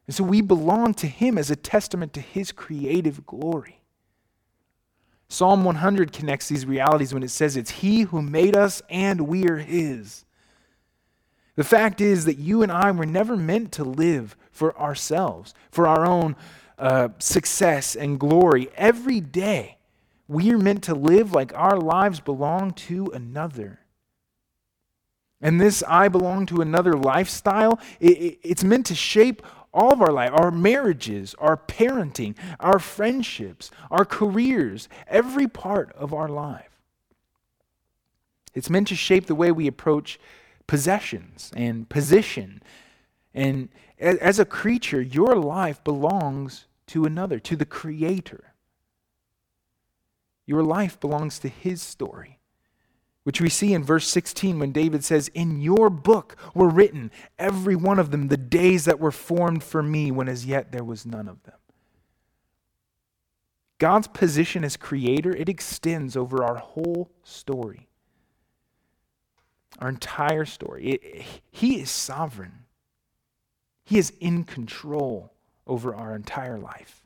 And 0.06 0.16
so 0.16 0.24
we 0.24 0.40
belong 0.40 0.94
to 0.94 1.06
him 1.06 1.36
as 1.36 1.50
a 1.50 1.56
testament 1.56 2.12
to 2.14 2.20
his 2.20 2.50
creative 2.50 3.26
glory. 3.26 3.82
Psalm 5.28 5.64
100 5.64 6.12
connects 6.12 6.48
these 6.48 6.66
realities 6.66 7.12
when 7.12 7.22
it 7.22 7.30
says 7.30 7.56
it's 7.56 7.70
He 7.70 8.02
who 8.02 8.22
made 8.22 8.56
us 8.56 8.82
and 8.88 9.22
we 9.22 9.48
are 9.48 9.58
His. 9.58 10.24
The 11.56 11.64
fact 11.64 12.00
is 12.00 12.26
that 12.26 12.38
you 12.38 12.62
and 12.62 12.70
I 12.70 12.90
were 12.90 13.06
never 13.06 13.36
meant 13.36 13.72
to 13.72 13.84
live 13.84 14.36
for 14.52 14.78
ourselves, 14.78 15.54
for 15.70 15.86
our 15.86 16.06
own 16.06 16.36
uh, 16.78 17.08
success 17.18 17.96
and 17.96 18.20
glory. 18.20 18.68
Every 18.76 19.20
day, 19.20 19.78
we 20.28 20.52
are 20.52 20.58
meant 20.58 20.84
to 20.84 20.94
live 20.94 21.32
like 21.32 21.52
our 21.54 21.78
lives 21.78 22.20
belong 22.20 22.72
to 22.72 23.06
another. 23.06 23.80
And 25.40 25.60
this 25.60 25.82
I 25.86 26.08
belong 26.08 26.46
to 26.46 26.60
another 26.60 26.94
lifestyle, 26.94 27.78
it, 28.00 28.18
it, 28.18 28.38
it's 28.42 28.64
meant 28.64 28.86
to 28.86 28.94
shape 28.94 29.42
all 29.72 29.92
of 29.92 30.00
our 30.00 30.12
life, 30.12 30.30
our 30.32 30.50
marriages, 30.50 31.34
our 31.38 31.56
parenting, 31.56 32.36
our 32.60 32.78
friendships, 32.78 33.70
our 33.90 34.04
careers, 34.04 34.88
every 35.06 35.46
part 35.46 35.92
of 35.92 36.14
our 36.14 36.28
life. 36.28 36.70
It's 38.54 38.70
meant 38.70 38.88
to 38.88 38.96
shape 38.96 39.26
the 39.26 39.34
way 39.34 39.52
we 39.52 39.66
approach 39.66 40.18
possessions 40.66 41.52
and 41.54 41.88
position. 41.88 42.62
And 43.34 43.68
as 43.98 44.38
a 44.38 44.44
creature, 44.44 45.02
your 45.02 45.36
life 45.36 45.84
belongs 45.84 46.66
to 46.88 47.04
another, 47.04 47.38
to 47.40 47.56
the 47.56 47.66
Creator. 47.66 48.54
Your 50.46 50.62
life 50.62 50.98
belongs 51.00 51.38
to 51.40 51.48
His 51.48 51.82
story 51.82 52.35
which 53.26 53.40
we 53.40 53.48
see 53.48 53.74
in 53.74 53.82
verse 53.82 54.06
16 54.06 54.60
when 54.60 54.70
David 54.70 55.02
says, 55.02 55.26
In 55.34 55.60
your 55.60 55.90
book 55.90 56.36
were 56.54 56.68
written, 56.68 57.10
every 57.40 57.74
one 57.74 57.98
of 57.98 58.12
them, 58.12 58.28
the 58.28 58.36
days 58.36 58.84
that 58.84 59.00
were 59.00 59.10
formed 59.10 59.64
for 59.64 59.82
me, 59.82 60.12
when 60.12 60.28
as 60.28 60.46
yet 60.46 60.70
there 60.70 60.84
was 60.84 61.04
none 61.04 61.26
of 61.26 61.42
them. 61.42 61.56
God's 63.78 64.06
position 64.06 64.62
as 64.62 64.76
creator, 64.76 65.34
it 65.34 65.48
extends 65.48 66.16
over 66.16 66.44
our 66.44 66.54
whole 66.54 67.10
story. 67.24 67.88
Our 69.80 69.88
entire 69.88 70.44
story. 70.44 70.90
It, 70.92 71.24
he 71.50 71.80
is 71.80 71.90
sovereign. 71.90 72.60
He 73.82 73.98
is 73.98 74.12
in 74.20 74.44
control 74.44 75.32
over 75.66 75.96
our 75.96 76.14
entire 76.14 76.60
life. 76.60 77.02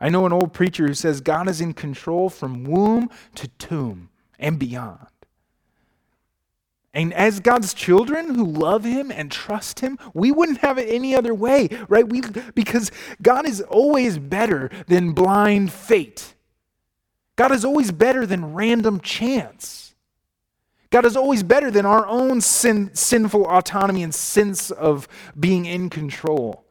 I 0.00 0.08
know 0.08 0.24
an 0.24 0.32
old 0.32 0.54
preacher 0.54 0.86
who 0.86 0.94
says 0.94 1.20
God 1.20 1.50
is 1.50 1.60
in 1.60 1.74
control 1.74 2.30
from 2.30 2.64
womb 2.64 3.10
to 3.34 3.48
tomb 3.58 4.08
and 4.38 4.58
beyond. 4.58 5.06
And 6.94 7.14
as 7.14 7.40
God's 7.40 7.72
children 7.72 8.34
who 8.34 8.44
love 8.44 8.84
Him 8.84 9.10
and 9.10 9.30
trust 9.30 9.80
Him, 9.80 9.98
we 10.12 10.30
wouldn't 10.30 10.58
have 10.58 10.76
it 10.78 10.88
any 10.88 11.14
other 11.14 11.34
way, 11.34 11.68
right? 11.88 12.06
We, 12.06 12.22
because 12.54 12.90
God 13.22 13.46
is 13.46 13.62
always 13.62 14.18
better 14.18 14.70
than 14.88 15.12
blind 15.12 15.72
fate. 15.72 16.34
God 17.36 17.50
is 17.50 17.64
always 17.64 17.90
better 17.92 18.26
than 18.26 18.52
random 18.52 19.00
chance. 19.00 19.94
God 20.90 21.06
is 21.06 21.16
always 21.16 21.42
better 21.42 21.70
than 21.70 21.86
our 21.86 22.06
own 22.06 22.42
sin, 22.42 22.90
sinful 22.94 23.46
autonomy 23.46 24.02
and 24.02 24.14
sense 24.14 24.70
of 24.70 25.08
being 25.38 25.64
in 25.64 25.88
control. 25.88 26.66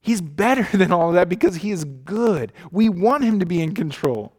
He's 0.00 0.20
better 0.20 0.66
than 0.76 0.90
all 0.90 1.08
of 1.08 1.14
that 1.14 1.28
because 1.28 1.56
He 1.56 1.70
is 1.70 1.84
good. 1.84 2.52
We 2.72 2.88
want 2.88 3.22
Him 3.22 3.38
to 3.38 3.46
be 3.46 3.62
in 3.62 3.74
control. 3.74 4.33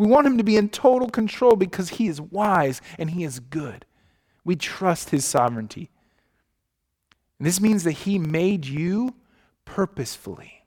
We 0.00 0.06
want 0.06 0.26
him 0.26 0.38
to 0.38 0.44
be 0.44 0.56
in 0.56 0.70
total 0.70 1.10
control 1.10 1.56
because 1.56 1.90
he 1.90 2.08
is 2.08 2.22
wise 2.22 2.80
and 2.98 3.10
he 3.10 3.22
is 3.22 3.38
good. 3.38 3.84
We 4.44 4.56
trust 4.56 5.10
his 5.10 5.26
sovereignty. 5.26 5.90
And 7.38 7.46
this 7.46 7.60
means 7.60 7.84
that 7.84 7.92
he 7.92 8.18
made 8.18 8.64
you 8.64 9.14
purposefully. 9.66 10.64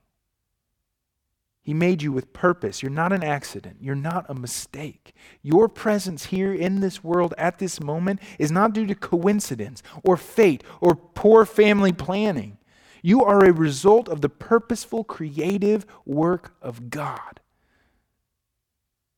He 1.63 1.73
made 1.73 2.03
you 2.03 2.11
with 2.11 2.31
purpose. 2.31 2.83
You're 2.83 2.91
not 2.91 3.11
an 3.11 3.23
accident. 3.23 3.77
You're 3.81 3.95
not 3.95 4.29
a 4.29 4.35
mistake. 4.35 5.15
Your 5.41 5.67
presence 5.67 6.25
here 6.25 6.53
in 6.53 6.81
this 6.81 7.03
world 7.03 7.33
at 7.35 7.57
this 7.57 7.81
moment 7.81 8.19
is 8.37 8.51
not 8.51 8.73
due 8.73 8.85
to 8.85 8.93
coincidence 8.93 9.81
or 10.03 10.15
fate 10.15 10.63
or 10.79 10.93
poor 10.93 11.43
family 11.43 11.91
planning. 11.91 12.59
You 13.01 13.23
are 13.23 13.43
a 13.43 13.51
result 13.51 14.07
of 14.09 14.21
the 14.21 14.29
purposeful, 14.29 15.03
creative 15.03 15.87
work 16.05 16.53
of 16.61 16.91
God 16.91 17.39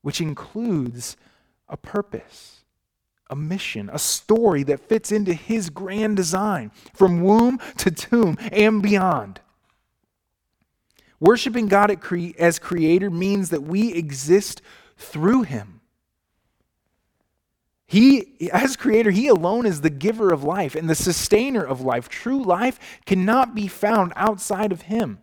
which 0.05 0.21
includes 0.21 1.17
a 1.67 1.75
purpose, 1.75 2.63
a 3.27 3.35
mission, 3.35 3.89
a 3.91 3.97
story 3.97 4.61
that 4.61 4.87
fits 4.87 5.11
into 5.11 5.33
His 5.33 5.71
grand 5.71 6.15
design 6.15 6.69
from 6.93 7.23
womb 7.23 7.59
to 7.77 7.89
tomb 7.89 8.37
and 8.51 8.83
beyond. 8.83 9.39
Worshipping 11.19 11.65
God 11.65 11.89
as 12.37 12.59
Creator 12.59 13.09
means 13.09 13.49
that 13.49 13.63
we 13.63 13.93
exist 13.95 14.61
through 14.95 15.41
Him. 15.41 15.81
He, 17.87 18.47
as 18.53 18.75
Creator, 18.75 19.09
He 19.09 19.27
alone 19.27 19.65
is 19.65 19.81
the 19.81 19.89
giver 19.89 20.31
of 20.31 20.43
life 20.43 20.75
and 20.75 20.87
the 20.87 20.93
sustainer 20.93 21.63
of 21.63 21.81
life. 21.81 22.09
True 22.09 22.43
life 22.43 23.01
cannot 23.07 23.55
be 23.55 23.67
found 23.67 24.13
outside 24.15 24.71
of 24.71 24.83
Him. 24.83 25.17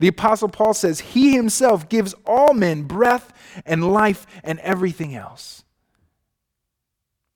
The 0.00 0.08
Apostle 0.08 0.48
Paul 0.48 0.74
says, 0.74 1.00
He 1.00 1.34
himself 1.34 1.88
gives 1.88 2.14
all 2.24 2.54
men 2.54 2.82
breath 2.82 3.32
and 3.66 3.92
life 3.92 4.26
and 4.44 4.58
everything 4.60 5.14
else. 5.14 5.64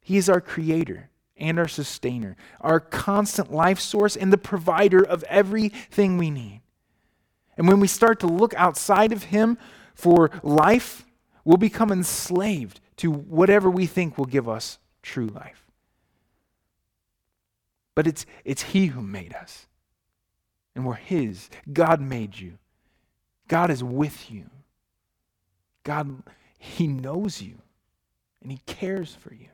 He 0.01 0.16
is 0.16 0.29
our 0.29 0.40
creator 0.40 1.11
and 1.37 1.59
our 1.59 1.68
sustainer, 1.68 2.37
our 2.61 2.79
constant 2.79 3.53
life 3.53 3.81
source, 3.81 4.16
and 4.16 4.33
the 4.33 4.38
provider 4.38 5.05
of 5.05 5.25
everything 5.25 6.18
we 6.18 6.31
need. 6.31 6.61
And 7.57 7.66
when 7.66 7.81
we 7.81 7.88
start 7.88 8.20
to 8.20 8.27
look 8.27 8.55
outside 8.55 9.12
of 9.12 9.25
Him 9.25 9.59
for 9.94 10.31
life, 10.42 11.05
we'll 11.44 11.57
become 11.57 11.90
enslaved 11.90 12.81
to 12.98 13.11
whatever 13.11 13.68
we 13.70 13.87
think 13.87 14.16
will 14.16 14.25
give 14.25 14.48
us 14.48 14.79
true 15.03 15.27
life. 15.27 15.66
But 17.94 18.07
it's, 18.07 18.25
it's 18.44 18.62
He 18.62 18.87
who 18.87 19.03
made 19.03 19.35
us 19.35 19.66
and 20.75 20.87
we're 20.87 20.95
His. 20.95 21.49
God 21.73 22.01
made 22.01 22.39
you. 22.39 22.59
God 23.49 23.71
is 23.71 23.83
with 23.83 24.31
you. 24.31 24.47
God, 25.85 26.23
He 26.59 26.87
knows 26.87 27.43
you 27.43 27.59
and 28.43 28.51
He 28.51 28.61
cares 28.67 29.15
for 29.15 29.35
you. 29.35 29.49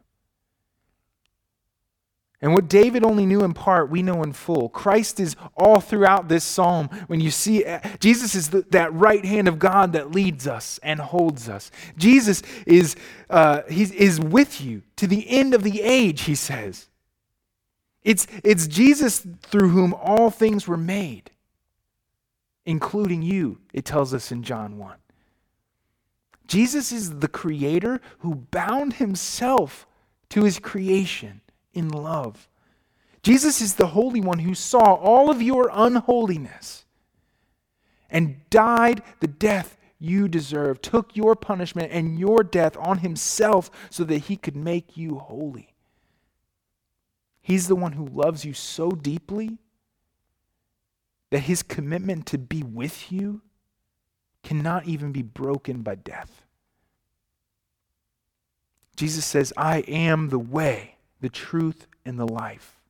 And 2.41 2.55
what 2.55 2.69
David 2.69 3.03
only 3.03 3.27
knew 3.27 3.43
in 3.43 3.53
part, 3.53 3.91
we 3.91 4.01
know 4.01 4.23
in 4.23 4.33
full. 4.33 4.69
Christ 4.69 5.19
is 5.19 5.35
all 5.57 5.81
throughout 5.81 6.29
this 6.29 6.45
psalm. 6.45 6.89
When 7.09 7.21
you 7.21 7.33
see 7.33 7.65
Jesus 7.99 8.37
is 8.37 8.51
the, 8.51 8.65
that 8.71 8.93
right 8.95 9.25
hand 9.25 9.49
of 9.49 9.59
God 9.59 9.93
that 9.95 10.13
leads 10.13 10.47
us 10.47 10.79
and 10.85 11.01
holds 11.01 11.49
us. 11.49 11.73
Jesus 11.97 12.43
is 12.65 12.95
uh, 13.29 13.63
he 13.69 13.83
is 13.83 14.21
with 14.21 14.61
you 14.61 14.83
to 14.97 15.09
the 15.09 15.29
end 15.29 15.53
of 15.53 15.65
the 15.65 15.83
age, 15.83 16.23
he 16.23 16.37
says. 16.37 16.88
It's, 18.03 18.27
it's 18.45 18.67
Jesus 18.67 19.27
through 19.43 19.69
whom 19.71 19.93
all 19.95 20.31
things 20.31 20.67
were 20.67 20.77
made, 20.77 21.31
including 22.65 23.23
you, 23.23 23.59
it 23.73 23.85
tells 23.85 24.15
us 24.15 24.33
in 24.33 24.43
John 24.43 24.79
1. 24.79 24.97
Jesus 26.47 26.93
is 26.93 27.19
the 27.19 27.29
creator 27.29 28.01
who 28.21 28.35
bound 28.35 28.95
himself 28.95 29.87
to 30.31 30.45
his 30.45 30.59
creation 30.59 31.43
in 31.75 31.89
love. 31.89 32.49
Jesus 33.23 33.61
is 33.61 33.75
the 33.75 33.89
Holy 33.89 34.21
One 34.21 34.39
who 34.39 34.55
saw 34.55 34.95
all 34.95 35.31
of 35.31 35.43
your 35.43 35.71
unholiness 35.73 36.87
and 38.09 38.49
died 38.49 39.03
the 39.21 39.27
death 39.27 39.77
you 39.99 40.29
deserve, 40.29 40.81
took 40.81 41.17
your 41.17 41.35
punishment 41.35 41.91
and 41.93 42.19
your 42.19 42.43
death 42.43 42.77
on 42.79 42.99
himself 42.99 43.71
so 43.91 44.05
that 44.05 44.19
he 44.19 44.37
could 44.37 44.57
make 44.57 44.97
you 44.97 45.19
holy. 45.19 45.68
He's 47.49 47.67
the 47.67 47.75
one 47.75 47.93
who 47.93 48.05
loves 48.05 48.45
you 48.45 48.53
so 48.53 48.91
deeply 48.91 49.57
that 51.31 51.39
his 51.39 51.63
commitment 51.63 52.27
to 52.27 52.37
be 52.37 52.63
with 52.63 53.11
you 53.11 53.41
cannot 54.43 54.85
even 54.85 55.13
be 55.13 55.23
broken 55.23 55.81
by 55.81 55.95
death. 55.95 56.45
Jesus 58.97 59.25
says, 59.25 59.55
I 59.57 59.79
am 59.89 60.29
the 60.29 60.39
way, 60.39 60.97
the 61.23 61.31
truth, 61.31 61.87
and 62.05 62.19
the 62.19 62.29
life. 62.29 62.83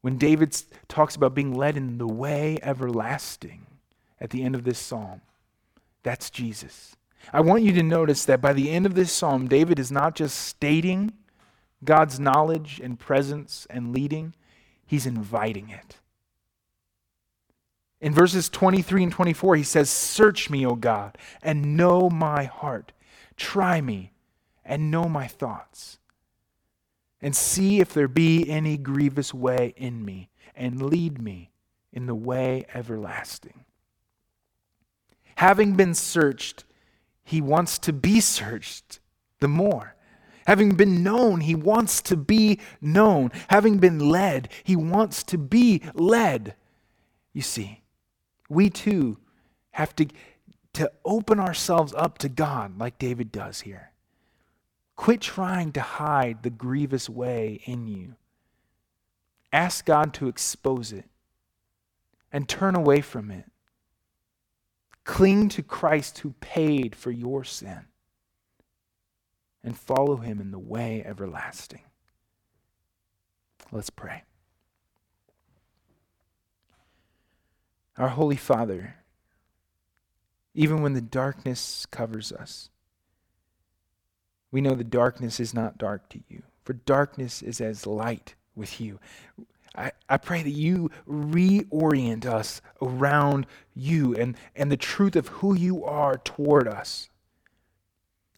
When 0.00 0.18
David 0.18 0.60
talks 0.88 1.14
about 1.14 1.32
being 1.32 1.54
led 1.54 1.76
in 1.76 1.98
the 1.98 2.08
way 2.08 2.58
everlasting 2.60 3.68
at 4.20 4.30
the 4.30 4.42
end 4.42 4.56
of 4.56 4.64
this 4.64 4.80
psalm, 4.80 5.20
that's 6.02 6.28
Jesus. 6.28 6.96
I 7.32 7.40
want 7.40 7.62
you 7.62 7.72
to 7.74 7.84
notice 7.84 8.24
that 8.24 8.40
by 8.40 8.52
the 8.52 8.70
end 8.70 8.84
of 8.84 8.96
this 8.96 9.12
psalm, 9.12 9.46
David 9.46 9.78
is 9.78 9.92
not 9.92 10.16
just 10.16 10.36
stating 10.38 11.12
God's 11.84 12.20
knowledge 12.20 12.80
and 12.82 12.98
presence 12.98 13.66
and 13.70 13.92
leading, 13.92 14.34
he's 14.86 15.06
inviting 15.06 15.70
it. 15.70 15.98
In 18.00 18.12
verses 18.12 18.48
23 18.48 19.04
and 19.04 19.12
24, 19.12 19.56
he 19.56 19.62
says, 19.62 19.88
Search 19.88 20.50
me, 20.50 20.66
O 20.66 20.74
God, 20.74 21.16
and 21.40 21.76
know 21.76 22.10
my 22.10 22.44
heart. 22.44 22.92
Try 23.36 23.80
me 23.80 24.12
and 24.64 24.90
know 24.90 25.04
my 25.04 25.28
thoughts. 25.28 25.98
And 27.20 27.36
see 27.36 27.78
if 27.78 27.94
there 27.94 28.08
be 28.08 28.50
any 28.50 28.76
grievous 28.76 29.32
way 29.32 29.72
in 29.76 30.04
me, 30.04 30.30
and 30.56 30.82
lead 30.82 31.22
me 31.22 31.52
in 31.92 32.06
the 32.06 32.14
way 32.14 32.66
everlasting. 32.74 33.64
Having 35.36 35.74
been 35.74 35.94
searched, 35.94 36.64
he 37.22 37.40
wants 37.40 37.78
to 37.80 37.92
be 37.92 38.20
searched 38.20 38.98
the 39.38 39.48
more. 39.48 39.94
Having 40.46 40.74
been 40.74 41.02
known, 41.02 41.40
he 41.40 41.54
wants 41.54 42.02
to 42.02 42.16
be 42.16 42.58
known. 42.80 43.30
Having 43.48 43.78
been 43.78 43.98
led, 43.98 44.48
he 44.64 44.76
wants 44.76 45.22
to 45.24 45.38
be 45.38 45.82
led. 45.94 46.54
You 47.32 47.42
see, 47.42 47.82
we 48.48 48.70
too 48.70 49.18
have 49.72 49.94
to, 49.96 50.06
to 50.74 50.90
open 51.04 51.38
ourselves 51.38 51.94
up 51.94 52.18
to 52.18 52.28
God 52.28 52.78
like 52.78 52.98
David 52.98 53.30
does 53.32 53.60
here. 53.60 53.92
Quit 54.96 55.20
trying 55.20 55.72
to 55.72 55.80
hide 55.80 56.42
the 56.42 56.50
grievous 56.50 57.08
way 57.08 57.60
in 57.64 57.86
you. 57.86 58.14
Ask 59.52 59.84
God 59.86 60.14
to 60.14 60.28
expose 60.28 60.92
it 60.92 61.06
and 62.32 62.48
turn 62.48 62.74
away 62.74 63.00
from 63.00 63.30
it. 63.30 63.44
Cling 65.04 65.48
to 65.50 65.62
Christ 65.62 66.18
who 66.18 66.34
paid 66.40 66.94
for 66.94 67.10
your 67.10 67.44
sin 67.44 67.86
and 69.64 69.76
follow 69.76 70.16
him 70.16 70.40
in 70.40 70.50
the 70.50 70.58
way 70.58 71.02
everlasting. 71.04 71.82
Let's 73.70 73.90
pray. 73.90 74.24
Our 77.96 78.08
Holy 78.08 78.36
Father, 78.36 78.96
even 80.54 80.82
when 80.82 80.94
the 80.94 81.00
darkness 81.00 81.86
covers 81.86 82.32
us, 82.32 82.70
we 84.50 84.60
know 84.60 84.74
the 84.74 84.84
darkness 84.84 85.40
is 85.40 85.54
not 85.54 85.78
dark 85.78 86.08
to 86.10 86.20
you, 86.28 86.42
for 86.64 86.74
darkness 86.74 87.42
is 87.42 87.60
as 87.60 87.86
light 87.86 88.34
with 88.54 88.80
you. 88.80 88.98
I, 89.74 89.92
I 90.08 90.18
pray 90.18 90.42
that 90.42 90.50
you 90.50 90.90
reorient 91.08 92.26
us 92.26 92.60
around 92.82 93.46
you 93.74 94.14
and, 94.14 94.36
and 94.54 94.70
the 94.70 94.76
truth 94.76 95.16
of 95.16 95.28
who 95.28 95.54
you 95.54 95.84
are 95.84 96.18
toward 96.18 96.68
us. 96.68 97.08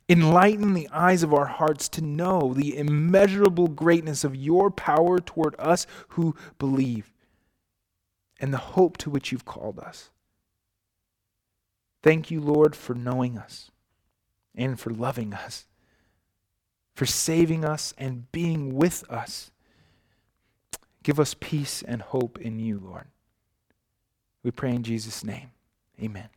Enlighten 0.09 0.75
the 0.75 0.89
eyes 0.93 1.23
of 1.23 1.33
our 1.33 1.47
hearts 1.47 1.89
to 1.91 2.03
know 2.03 2.53
the 2.53 2.77
immeasurable 2.77 3.69
greatness 3.69 4.23
of 4.23 4.37
your 4.37 4.71
power 4.71 5.19
toward 5.19 5.55
us 5.59 5.87
who 6.09 6.37
believe 6.59 7.11
and 8.39 8.53
the 8.53 8.59
hope 8.59 8.99
to 8.99 9.11
which 9.11 9.33
you've 9.33 9.47
called 9.47 9.79
us. 9.79 10.11
Thank 12.03 12.31
you, 12.31 12.41
Lord, 12.41 12.77
for 12.77 12.95
knowing 12.95 13.39
us 13.39 13.71
and 14.55 14.79
for 14.79 14.91
loving 14.91 15.33
us, 15.33 15.67
for 16.95 17.07
saving 17.07 17.65
us 17.65 17.95
and 17.97 18.31
being 18.31 18.75
with 18.75 19.11
us. 19.11 19.51
Give 21.03 21.19
us 21.19 21.35
peace 21.41 21.83
and 21.83 22.03
hope 22.03 22.39
in 22.39 22.59
you, 22.59 22.79
Lord. 22.79 23.07
We 24.43 24.51
pray 24.51 24.75
in 24.75 24.83
Jesus' 24.83 25.25
name. 25.25 25.51
Amen. 26.03 26.29